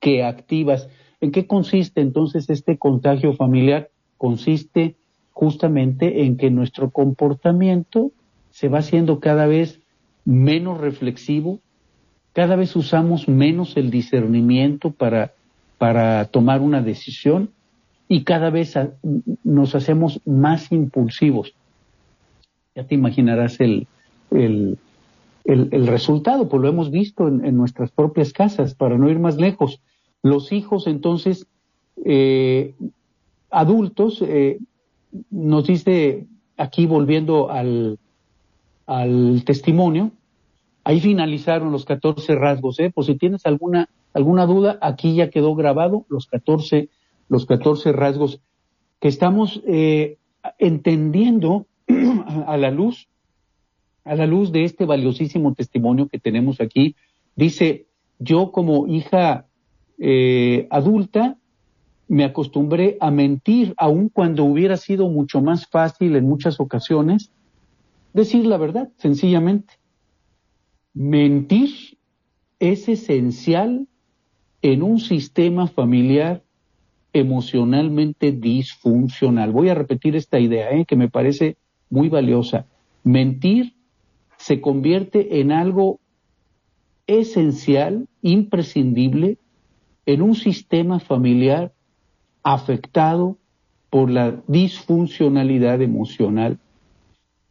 que 0.00 0.22
activas. 0.22 0.90
¿En 1.22 1.32
qué 1.32 1.46
consiste 1.46 2.02
entonces 2.02 2.50
este 2.50 2.76
contagio 2.76 3.32
familiar? 3.32 3.88
Consiste 4.18 4.96
justamente 5.32 6.24
en 6.26 6.36
que 6.36 6.50
nuestro 6.50 6.90
comportamiento 6.90 8.12
se 8.50 8.68
va 8.68 8.80
haciendo 8.80 9.18
cada 9.18 9.46
vez 9.46 9.80
menos 10.26 10.78
reflexivo, 10.78 11.60
cada 12.34 12.54
vez 12.54 12.76
usamos 12.76 13.28
menos 13.28 13.78
el 13.78 13.90
discernimiento 13.90 14.90
para, 14.90 15.32
para 15.78 16.26
tomar 16.26 16.60
una 16.60 16.82
decisión 16.82 17.50
y 18.08 18.24
cada 18.24 18.50
vez 18.50 18.74
nos 19.44 19.74
hacemos 19.74 20.20
más 20.26 20.72
impulsivos. 20.72 21.54
Ya 22.74 22.84
te 22.84 22.94
imaginarás 22.94 23.60
el, 23.60 23.86
el, 24.30 24.78
el, 25.44 25.86
resultado, 25.86 26.48
pues 26.48 26.62
lo 26.62 26.68
hemos 26.68 26.90
visto 26.90 27.28
en, 27.28 27.56
nuestras 27.56 27.90
propias 27.90 28.32
casas, 28.32 28.74
para 28.74 28.98
no 28.98 29.08
ir 29.08 29.18
más 29.18 29.36
lejos. 29.36 29.80
Los 30.22 30.52
hijos, 30.52 30.86
entonces, 30.86 31.46
eh, 32.04 32.74
adultos, 33.50 34.22
eh, 34.22 34.58
nos 35.30 35.66
dice 35.66 36.26
aquí 36.56 36.86
volviendo 36.86 37.50
al, 37.50 37.98
al 38.86 39.42
testimonio, 39.44 40.12
ahí 40.84 41.00
finalizaron 41.00 41.72
los 41.72 41.84
14 41.84 42.34
rasgos, 42.34 42.78
¿eh? 42.80 42.90
Por 42.90 43.04
si 43.04 43.14
tienes 43.14 43.46
alguna, 43.46 43.88
alguna 44.12 44.46
duda, 44.46 44.78
aquí 44.80 45.14
ya 45.14 45.30
quedó 45.30 45.54
grabado 45.54 46.06
los 46.08 46.26
14, 46.26 46.88
los 47.28 47.46
14 47.46 47.92
rasgos 47.92 48.40
que 49.00 49.08
estamos 49.08 49.62
eh, 49.66 50.18
entendiendo 50.58 51.66
a 52.46 52.56
la 52.56 52.70
luz 52.70 53.08
a 54.08 54.14
la 54.14 54.26
luz 54.26 54.52
de 54.52 54.64
este 54.64 54.86
valiosísimo 54.86 55.52
testimonio 55.54 56.08
que 56.08 56.18
tenemos 56.18 56.62
aquí, 56.62 56.96
dice, 57.36 57.86
yo 58.18 58.52
como 58.52 58.86
hija 58.86 59.46
eh, 59.98 60.66
adulta 60.70 61.36
me 62.08 62.24
acostumbré 62.24 62.96
a 63.00 63.10
mentir, 63.10 63.74
aun 63.76 64.08
cuando 64.08 64.44
hubiera 64.44 64.78
sido 64.78 65.10
mucho 65.10 65.42
más 65.42 65.66
fácil 65.66 66.16
en 66.16 66.26
muchas 66.26 66.58
ocasiones 66.58 67.30
decir 68.14 68.46
la 68.46 68.56
verdad, 68.56 68.88
sencillamente. 68.96 69.74
Mentir 70.94 71.98
es 72.58 72.88
esencial 72.88 73.86
en 74.62 74.82
un 74.82 75.00
sistema 75.00 75.66
familiar 75.66 76.42
emocionalmente 77.12 78.32
disfuncional. 78.32 79.52
Voy 79.52 79.68
a 79.68 79.74
repetir 79.74 80.16
esta 80.16 80.38
idea, 80.38 80.70
¿eh? 80.70 80.84
que 80.84 80.96
me 80.96 81.08
parece 81.08 81.56
muy 81.90 82.08
valiosa. 82.08 82.66
Mentir 83.04 83.74
se 84.36 84.60
convierte 84.60 85.40
en 85.40 85.52
algo 85.52 86.00
esencial, 87.06 88.08
imprescindible, 88.22 89.38
en 90.06 90.22
un 90.22 90.34
sistema 90.34 91.00
familiar 91.00 91.72
afectado 92.42 93.36
por 93.90 94.10
la 94.10 94.42
disfuncionalidad 94.46 95.80
emocional, 95.82 96.58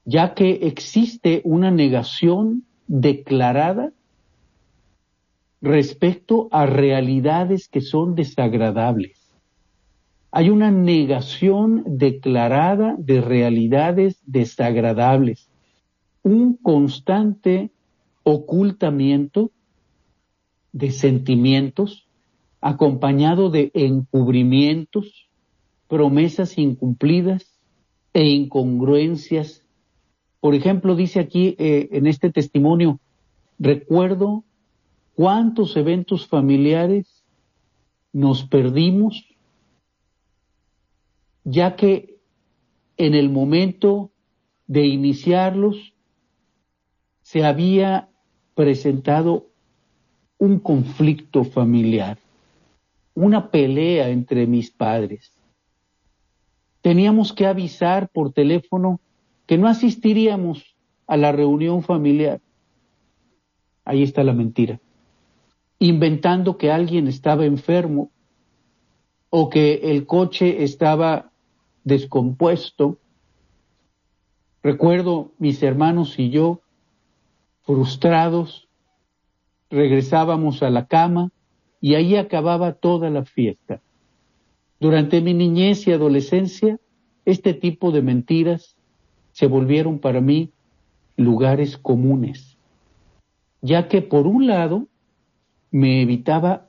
ya 0.05 0.33
que 0.33 0.51
existe 0.63 1.41
una 1.43 1.71
negación 1.71 2.63
declarada 2.87 3.91
respecto 5.67 6.47
a 6.51 6.65
realidades 6.65 7.67
que 7.67 7.81
son 7.81 8.15
desagradables. 8.15 9.35
Hay 10.31 10.49
una 10.49 10.71
negación 10.71 11.83
declarada 11.85 12.95
de 12.97 13.21
realidades 13.21 14.21
desagradables 14.25 15.49
un 16.27 16.57
constante 16.57 17.71
ocultamiento 18.23 19.51
de 20.73 20.91
sentimientos 20.91 22.07
acompañado 22.59 23.49
de 23.49 23.71
encubrimientos, 23.73 25.29
promesas 25.87 26.57
incumplidas 26.57 27.59
e 28.13 28.25
incongruencias. 28.25 29.63
Por 30.41 30.53
ejemplo, 30.53 30.95
dice 30.95 31.21
aquí 31.21 31.55
eh, 31.59 31.87
en 31.91 32.07
este 32.07 32.29
testimonio, 32.29 32.99
recuerdo 33.57 34.43
cuántos 35.17 35.75
eventos 35.75 36.27
familiares 36.27 37.25
nos 38.13 38.43
perdimos, 38.43 39.25
ya 41.43 41.75
que 41.75 42.19
en 42.97 43.15
el 43.15 43.31
momento 43.31 44.11
de 44.67 44.85
iniciarlos 44.85 45.95
se 47.23 47.43
había 47.43 48.09
presentado 48.53 49.47
un 50.37 50.59
conflicto 50.59 51.43
familiar, 51.43 52.19
una 53.15 53.49
pelea 53.49 54.09
entre 54.09 54.45
mis 54.45 54.69
padres. 54.69 55.33
Teníamos 56.81 57.33
que 57.33 57.47
avisar 57.47 58.07
por 58.09 58.33
teléfono 58.33 59.01
que 59.47 59.57
no 59.57 59.67
asistiríamos 59.67 60.75
a 61.07 61.17
la 61.17 61.31
reunión 61.31 61.81
familiar. 61.81 62.39
Ahí 63.83 64.03
está 64.03 64.23
la 64.23 64.33
mentira. 64.33 64.79
Inventando 65.79 66.57
que 66.57 66.71
alguien 66.71 67.07
estaba 67.07 67.45
enfermo 67.45 68.11
o 69.29 69.49
que 69.49 69.91
el 69.91 70.05
coche 70.05 70.63
estaba 70.63 71.31
descompuesto. 71.83 72.97
Recuerdo 74.63 75.31
mis 75.37 75.61
hermanos 75.61 76.17
y 76.19 76.29
yo 76.29 76.61
frustrados, 77.63 78.67
regresábamos 79.69 80.63
a 80.63 80.69
la 80.69 80.87
cama 80.87 81.31
y 81.81 81.95
ahí 81.95 82.15
acababa 82.15 82.73
toda 82.73 83.09
la 83.09 83.25
fiesta. 83.25 83.81
Durante 84.79 85.21
mi 85.21 85.33
niñez 85.33 85.87
y 85.87 85.91
adolescencia, 85.91 86.79
este 87.25 87.53
tipo 87.53 87.91
de 87.91 88.01
mentiras 88.01 88.77
se 89.31 89.47
volvieron 89.47 89.99
para 89.99 90.21
mí 90.21 90.51
lugares 91.17 91.77
comunes, 91.77 92.57
ya 93.61 93.87
que 93.87 94.01
por 94.01 94.27
un 94.27 94.47
lado 94.47 94.87
me 95.71 96.01
evitaba 96.01 96.67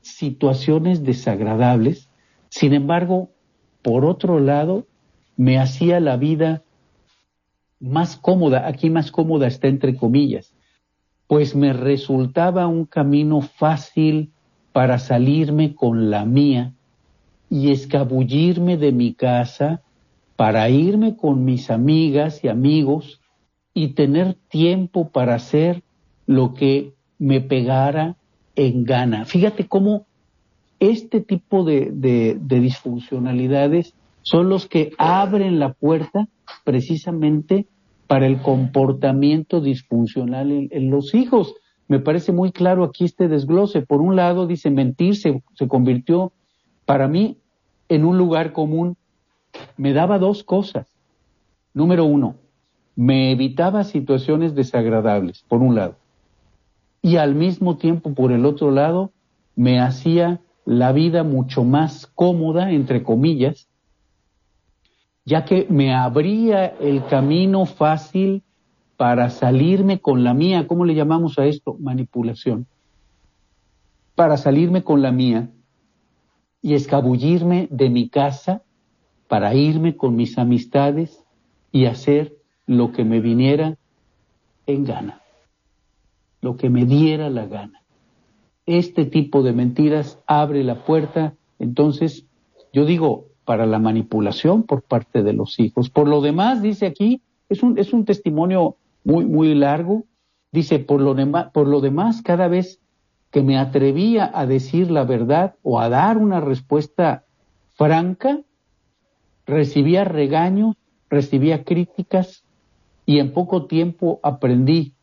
situaciones 0.00 1.04
desagradables, 1.04 2.08
sin 2.48 2.72
embargo, 2.74 3.30
por 3.82 4.04
otro 4.04 4.40
lado, 4.40 4.86
me 5.36 5.58
hacía 5.58 6.00
la 6.00 6.16
vida 6.16 6.62
más 7.80 8.16
cómoda, 8.16 8.66
aquí 8.66 8.90
más 8.90 9.10
cómoda 9.10 9.46
está 9.46 9.68
entre 9.68 9.96
comillas, 9.96 10.54
pues 11.26 11.54
me 11.54 11.72
resultaba 11.72 12.66
un 12.66 12.86
camino 12.86 13.40
fácil 13.40 14.32
para 14.72 14.98
salirme 14.98 15.74
con 15.74 16.10
la 16.10 16.24
mía 16.24 16.72
y 17.50 17.70
escabullirme 17.70 18.76
de 18.76 18.92
mi 18.92 19.14
casa 19.14 19.82
para 20.36 20.68
irme 20.68 21.16
con 21.16 21.44
mis 21.44 21.70
amigas 21.70 22.42
y 22.42 22.48
amigos 22.48 23.20
y 23.72 23.88
tener 23.88 24.34
tiempo 24.48 25.10
para 25.10 25.34
hacer 25.34 25.82
lo 26.26 26.54
que 26.54 26.94
me 27.24 27.40
pegara 27.40 28.16
en 28.54 28.84
gana. 28.84 29.24
Fíjate 29.24 29.66
cómo 29.66 30.04
este 30.78 31.22
tipo 31.22 31.64
de, 31.64 31.88
de, 31.90 32.36
de 32.38 32.60
disfuncionalidades 32.60 33.94
son 34.20 34.50
los 34.50 34.66
que 34.66 34.92
abren 34.98 35.58
la 35.58 35.72
puerta 35.72 36.28
precisamente 36.64 37.66
para 38.06 38.26
el 38.26 38.42
comportamiento 38.42 39.62
disfuncional 39.62 40.68
en, 40.70 40.90
los 40.90 41.14
hijos. 41.14 41.54
Me 41.88 41.98
parece 41.98 42.30
muy 42.30 42.52
claro 42.52 42.84
aquí 42.84 43.06
este 43.06 43.26
desglose. 43.26 43.80
Por 43.80 44.02
un 44.02 44.16
lado, 44.16 44.46
dice, 44.46 44.68
mentir 44.68 45.16
se, 45.16 45.42
se 45.54 45.66
convirtió 45.66 46.32
para 46.84 47.08
mí 47.08 47.38
en 47.88 48.04
un 48.04 48.18
lugar 48.18 48.52
común. 48.52 48.98
Me 49.78 49.94
daba 49.94 50.18
dos 50.18 50.44
cosas. 50.44 50.94
Número 51.72 52.04
uno, 52.04 52.36
me 52.96 53.32
evitaba 53.32 53.82
situaciones 53.82 54.54
desagradables, 54.54 55.42
por 55.48 55.62
un 55.62 55.74
lado. 55.74 56.03
Y 57.04 57.18
al 57.18 57.34
mismo 57.34 57.76
tiempo, 57.76 58.14
por 58.14 58.32
el 58.32 58.46
otro 58.46 58.70
lado, 58.70 59.12
me 59.56 59.78
hacía 59.78 60.40
la 60.64 60.90
vida 60.92 61.22
mucho 61.22 61.62
más 61.62 62.06
cómoda, 62.06 62.70
entre 62.70 63.02
comillas, 63.02 63.68
ya 65.26 65.44
que 65.44 65.66
me 65.68 65.94
abría 65.94 66.64
el 66.80 67.04
camino 67.04 67.66
fácil 67.66 68.42
para 68.96 69.28
salirme 69.28 70.00
con 70.00 70.24
la 70.24 70.32
mía. 70.32 70.66
¿Cómo 70.66 70.86
le 70.86 70.94
llamamos 70.94 71.38
a 71.38 71.44
esto? 71.44 71.76
Manipulación. 71.78 72.66
para 74.14 74.38
salirme 74.38 74.82
con 74.82 75.02
la 75.02 75.12
mía 75.12 75.50
y 76.62 76.72
escabullirme 76.72 77.68
de 77.70 77.90
mi 77.90 78.08
casa 78.08 78.62
para 79.28 79.54
irme 79.54 79.96
con 79.96 80.16
mis 80.16 80.38
amistades 80.38 81.22
y 81.72 81.86
hacer 81.86 82.32
lo 82.66 82.92
que 82.92 83.04
me 83.04 83.20
viniera 83.20 83.76
en 84.66 84.84
gana, 84.84 85.20
lo 86.44 86.56
que 86.56 86.68
me 86.68 86.84
diera 86.84 87.30
la 87.30 87.46
gana. 87.46 87.82
Este 88.66 89.06
tipo 89.06 89.42
de 89.42 89.54
mentiras 89.54 90.18
abre 90.26 90.62
la 90.62 90.84
puerta, 90.84 91.34
entonces, 91.58 92.26
yo 92.70 92.84
digo, 92.84 93.28
para 93.46 93.64
la 93.64 93.78
manipulación 93.78 94.62
por 94.62 94.82
parte 94.82 95.22
de 95.22 95.32
los 95.32 95.58
hijos. 95.58 95.88
Por 95.88 96.06
lo 96.06 96.20
demás, 96.20 96.60
dice 96.60 96.84
aquí, 96.86 97.22
es 97.48 97.62
un, 97.62 97.78
es 97.78 97.94
un 97.94 98.04
testimonio 98.04 98.76
muy, 99.04 99.24
muy 99.24 99.54
largo, 99.54 100.04
dice, 100.52 100.78
por 100.78 101.00
lo, 101.00 101.16
por 101.52 101.66
lo 101.66 101.80
demás, 101.80 102.20
cada 102.20 102.46
vez 102.48 102.78
que 103.30 103.42
me 103.42 103.58
atrevía 103.58 104.30
a 104.32 104.46
decir 104.46 104.90
la 104.90 105.04
verdad 105.04 105.54
o 105.62 105.80
a 105.80 105.88
dar 105.88 106.18
una 106.18 106.40
respuesta 106.40 107.24
franca, 107.74 108.40
recibía 109.46 110.04
regaños, 110.04 110.76
recibía 111.08 111.64
críticas 111.64 112.44
y 113.06 113.18
en 113.18 113.32
poco 113.32 113.64
tiempo 113.64 114.20
aprendí 114.22 114.94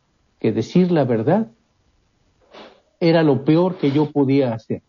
que 0.42 0.50
decir 0.50 0.90
la 0.90 1.04
verdad 1.04 1.52
era 2.98 3.22
lo 3.22 3.44
peor 3.44 3.76
que 3.76 3.92
yo 3.92 4.10
podía 4.10 4.52
hacer. 4.52 4.82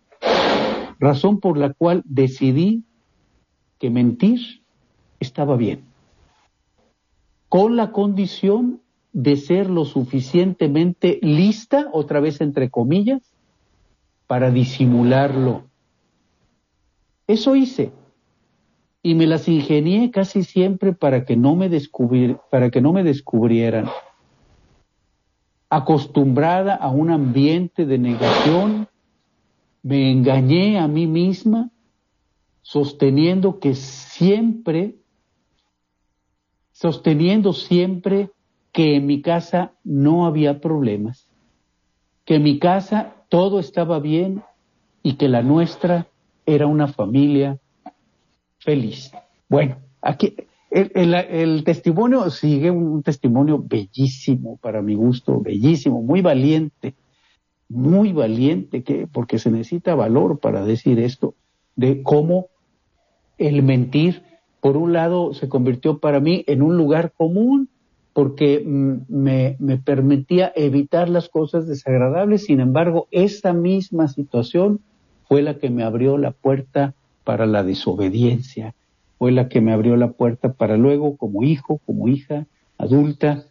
Razón 1.00 1.40
por 1.40 1.60
la 1.60 1.74
cual 1.74 2.02
decidí 2.06 2.86
que 3.78 3.92
mentir 3.92 4.64
estaba 5.20 5.56
bien, 5.56 5.84
con 7.50 7.76
la 7.76 7.92
condición 7.92 8.82
de 9.12 9.36
ser 9.36 9.70
lo 9.70 9.86
suficientemente 9.86 11.20
lista, 11.22 11.88
otra 11.94 12.20
vez 12.20 12.42
entre 12.42 12.72
comillas, 12.72 13.22
para 14.26 14.50
disimularlo. 14.50 15.66
Eso 17.28 17.56
hice. 17.56 17.92
Y 19.04 19.14
me 19.14 19.28
las 19.28 19.48
ingenié 19.48 20.10
casi 20.10 20.44
siempre 20.44 20.94
para 20.94 21.26
que 21.26 21.38
no 21.38 21.56
me, 21.56 21.70
para 22.50 22.72
que 22.72 22.82
no 22.82 22.92
me 22.92 23.04
descubrieran. 23.04 23.86
Acostumbrada 25.74 26.76
a 26.76 26.90
un 26.92 27.10
ambiente 27.10 27.88
de 27.88 27.98
negación, 27.98 28.88
me 29.82 30.12
engañé 30.12 30.78
a 30.78 30.88
mí 30.88 31.08
misma, 31.08 31.72
sosteniendo 32.62 33.60
que 33.60 33.74
siempre, 33.74 34.98
sosteniendo 36.74 37.54
siempre 37.54 38.30
que 38.72 38.98
en 38.98 39.08
mi 39.08 39.24
casa 39.24 39.72
no 39.84 40.28
había 40.28 40.62
problemas, 40.62 41.28
que 42.24 42.36
en 42.36 42.44
mi 42.44 42.60
casa 42.60 43.16
todo 43.28 43.60
estaba 43.60 43.98
bien 44.00 44.44
y 45.02 45.16
que 45.16 45.28
la 45.28 45.42
nuestra 45.42 46.06
era 46.46 46.68
una 46.68 46.88
familia 46.88 47.58
feliz. 48.60 49.12
Bueno, 49.50 49.78
aquí 50.04 50.36
el, 50.74 51.64
testimonio 51.64 52.30
sigue 52.30 52.72
un, 52.72 53.04
testimonio 53.04 53.64
bellísimo 53.64 54.58
para 54.58 54.82
mi 54.82 54.96
gusto, 54.96 55.40
bellísimo, 55.40 56.02
muy 56.02 56.22
valiente, 56.22 56.96
muy 57.70 58.12
valiente, 58.12 58.84
que, 58.84 59.08
porque 59.08 59.40
se 59.40 59.52
necesita 59.52 59.96
valor 59.96 60.40
para 60.40 60.66
decir 60.66 61.00
esto, 61.00 61.36
de 61.76 62.02
cómo 62.04 62.48
el 63.38 63.64
mentir, 63.64 64.24
por 64.62 64.78
un 64.78 64.94
lado, 64.94 65.34
se 65.34 65.50
convirtió 65.50 66.00
para 66.00 66.20
mí 66.20 66.44
en 66.48 66.62
un 66.62 66.78
lugar 66.78 67.14
común, 67.16 67.70
porque 68.14 68.64
mm, 68.66 68.94
me, 69.10 69.56
me, 69.60 69.78
permitía 69.78 70.52
evitar 70.56 71.10
las 71.10 71.30
cosas 71.30 71.68
desagradables. 71.68 72.46
Sin 72.46 72.60
embargo, 72.60 73.08
esa 73.12 73.54
misma 73.54 74.08
situación 74.08 74.80
fue 75.28 75.42
la 75.42 75.58
que 75.58 75.70
me 75.70 75.84
abrió 75.84 76.18
la 76.18 76.32
puerta 76.32 76.94
para 77.24 77.46
la 77.46 77.64
desobediencia, 77.64 78.76
fue 79.24 79.32
la 79.32 79.48
que 79.48 79.62
me 79.62 79.72
abrió 79.72 79.96
la 79.96 80.12
puerta 80.12 80.52
para 80.52 80.76
luego, 80.76 81.16
como 81.16 81.44
hijo, 81.44 81.80
como 81.86 82.10
hija 82.10 82.46
adulta, 82.78 83.46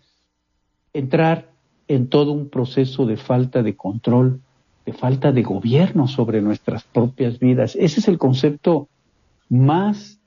entrar 0.92 1.50
en 1.88 2.10
todo 2.10 2.32
un 2.32 2.50
proceso 2.50 3.06
de 3.06 3.16
falta 3.16 3.62
de 3.62 3.74
control, 3.74 4.42
de 4.84 4.92
falta 4.92 5.32
de 5.32 5.42
gobierno 5.42 6.08
sobre 6.08 6.42
nuestras 6.42 6.84
propias 6.84 7.38
vidas. 7.38 7.74
Ese 7.80 8.00
es 8.00 8.08
el 8.08 8.18
concepto 8.18 8.90
más, 9.48 10.20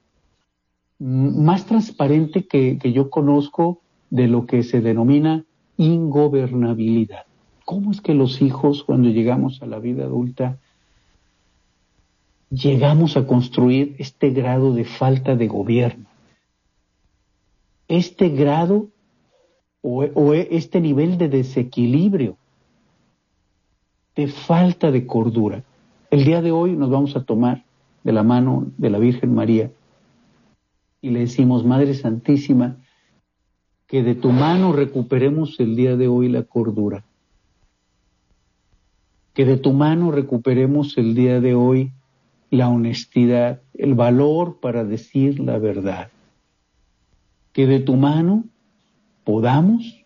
más 0.97 1.67
transparente 1.67 2.47
que, 2.47 2.79
que 2.79 2.91
yo 2.91 3.11
conozco 3.11 3.81
de 4.09 4.27
lo 4.27 4.47
que 4.47 4.63
se 4.63 4.81
denomina 4.81 5.45
ingobernabilidad. 5.77 7.27
¿Cómo 7.65 7.91
es 7.91 8.01
que 8.01 8.15
los 8.15 8.41
hijos, 8.41 8.83
cuando 8.83 9.09
llegamos 9.09 9.61
a 9.61 9.67
la 9.67 9.77
vida 9.77 10.05
adulta, 10.05 10.57
llegamos 12.49 13.17
a 13.17 13.25
construir 13.25 13.95
este 13.99 14.29
grado 14.29 14.73
de 14.73 14.85
falta 14.85 15.35
de 15.35 15.47
gobierno? 15.47 16.05
Este 17.87 18.29
grado 18.29 18.87
o, 19.81 20.33
este 20.33 20.81
nivel 20.81 21.17
de 21.17 21.29
desequilibrio, 21.29 22.37
de 24.15 24.27
falta 24.27 24.91
de 24.91 25.05
cordura. 25.05 25.63
El 26.09 26.25
día 26.25 26.41
de 26.41 26.51
hoy 26.51 26.75
nos 26.75 26.89
vamos 26.89 27.15
a 27.15 27.23
tomar 27.23 27.63
de 28.03 28.11
la 28.11 28.23
mano 28.23 28.65
de 28.77 28.89
la 28.89 28.97
Virgen 28.97 29.35
María 29.35 29.71
y 31.01 31.11
le 31.11 31.19
decimos, 31.19 31.63
Madre 31.63 31.93
Santísima, 31.93 32.77
que 33.85 34.01
de 34.01 34.15
tu 34.15 34.31
mano 34.31 34.73
recuperemos 34.73 35.59
el 35.59 35.75
día 35.75 35.95
de 35.95 36.07
hoy 36.07 36.29
la 36.29 36.43
cordura. 36.43 37.03
Que 39.35 39.45
de 39.45 39.57
tu 39.57 39.73
mano 39.73 40.11
recuperemos 40.11 40.97
el 40.97 41.13
día 41.13 41.39
de 41.41 41.53
hoy 41.53 41.91
la 42.49 42.69
honestidad, 42.69 43.61
el 43.73 43.93
valor 43.95 44.59
para 44.59 44.83
decir 44.83 45.39
la 45.39 45.57
verdad. 45.57 46.09
Que 47.53 47.67
de 47.67 47.79
tu 47.79 47.95
mano 47.95 48.45
podamos 49.23 50.03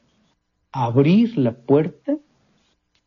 abrir 0.71 1.37
la 1.37 1.53
puerta 1.53 2.17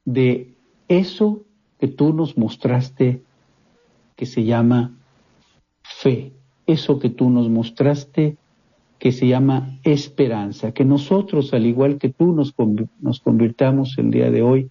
de 0.05 0.55
eso 0.89 1.45
que 1.79 1.89
tú 1.89 2.13
nos 2.13 2.37
mostraste 2.37 3.23
que 4.17 4.27
se 4.27 4.45
llama 4.45 4.97
fe, 5.83 6.33
eso 6.67 6.99
que 6.99 7.09
tú 7.09 7.31
nos 7.31 7.49
mostraste 7.49 8.37
que 8.99 9.11
se 9.11 9.27
llama 9.27 9.79
esperanza, 9.83 10.73
que 10.73 10.85
nosotros, 10.85 11.53
al 11.55 11.67
igual 11.67 11.99
que 11.99 12.09
tú, 12.09 12.33
nos, 12.33 12.55
nos 13.01 13.21
convirtamos 13.21 13.99
el 13.99 14.13
día 14.13 14.31
de 14.31 14.43
hoy 14.43 14.71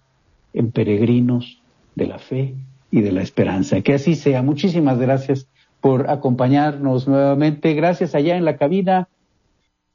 en 0.54 0.70
peregrinos 0.72 1.60
de 1.94 2.06
la 2.06 2.18
fe 2.18 2.54
y 2.92 3.00
de 3.00 3.10
la 3.10 3.22
esperanza. 3.22 3.80
Que 3.80 3.94
así 3.94 4.14
sea. 4.14 4.42
Muchísimas 4.42 4.98
gracias 4.98 5.48
por 5.80 6.08
acompañarnos 6.10 7.08
nuevamente. 7.08 7.74
Gracias 7.74 8.14
allá 8.14 8.36
en 8.36 8.44
la 8.44 8.56
cabina. 8.56 9.08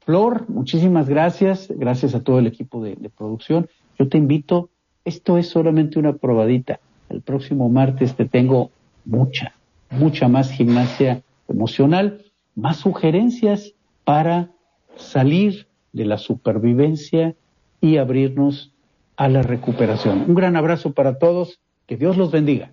Flor, 0.00 0.46
muchísimas 0.48 1.08
gracias. 1.08 1.72
Gracias 1.74 2.14
a 2.14 2.22
todo 2.22 2.40
el 2.40 2.48
equipo 2.48 2.82
de, 2.82 2.96
producción. 3.16 3.68
Yo 3.98 4.08
te 4.08 4.18
invito, 4.18 4.68
esto 5.04 5.38
es 5.38 5.48
solamente 5.48 5.98
una 5.98 6.12
probadita. 6.12 6.80
El 7.08 7.22
próximo 7.22 7.68
martes 7.68 8.14
te 8.16 8.26
tengo 8.26 8.70
mucha, 9.04 9.54
mucha 9.90 10.28
más 10.28 10.50
gimnasia 10.50 11.22
emocional, 11.46 12.24
más 12.56 12.78
sugerencias 12.78 13.74
para 14.04 14.50
salir 14.96 15.68
de 15.92 16.04
la 16.04 16.18
supervivencia 16.18 17.36
y 17.80 17.96
abrirnos 17.96 18.72
a 19.16 19.28
la 19.28 19.42
recuperación. 19.42 20.24
Un 20.26 20.34
gran 20.34 20.56
abrazo 20.56 20.92
para 20.92 21.18
todos, 21.18 21.60
que 21.86 21.96
Dios 21.96 22.16
los 22.16 22.32
bendiga. 22.32 22.72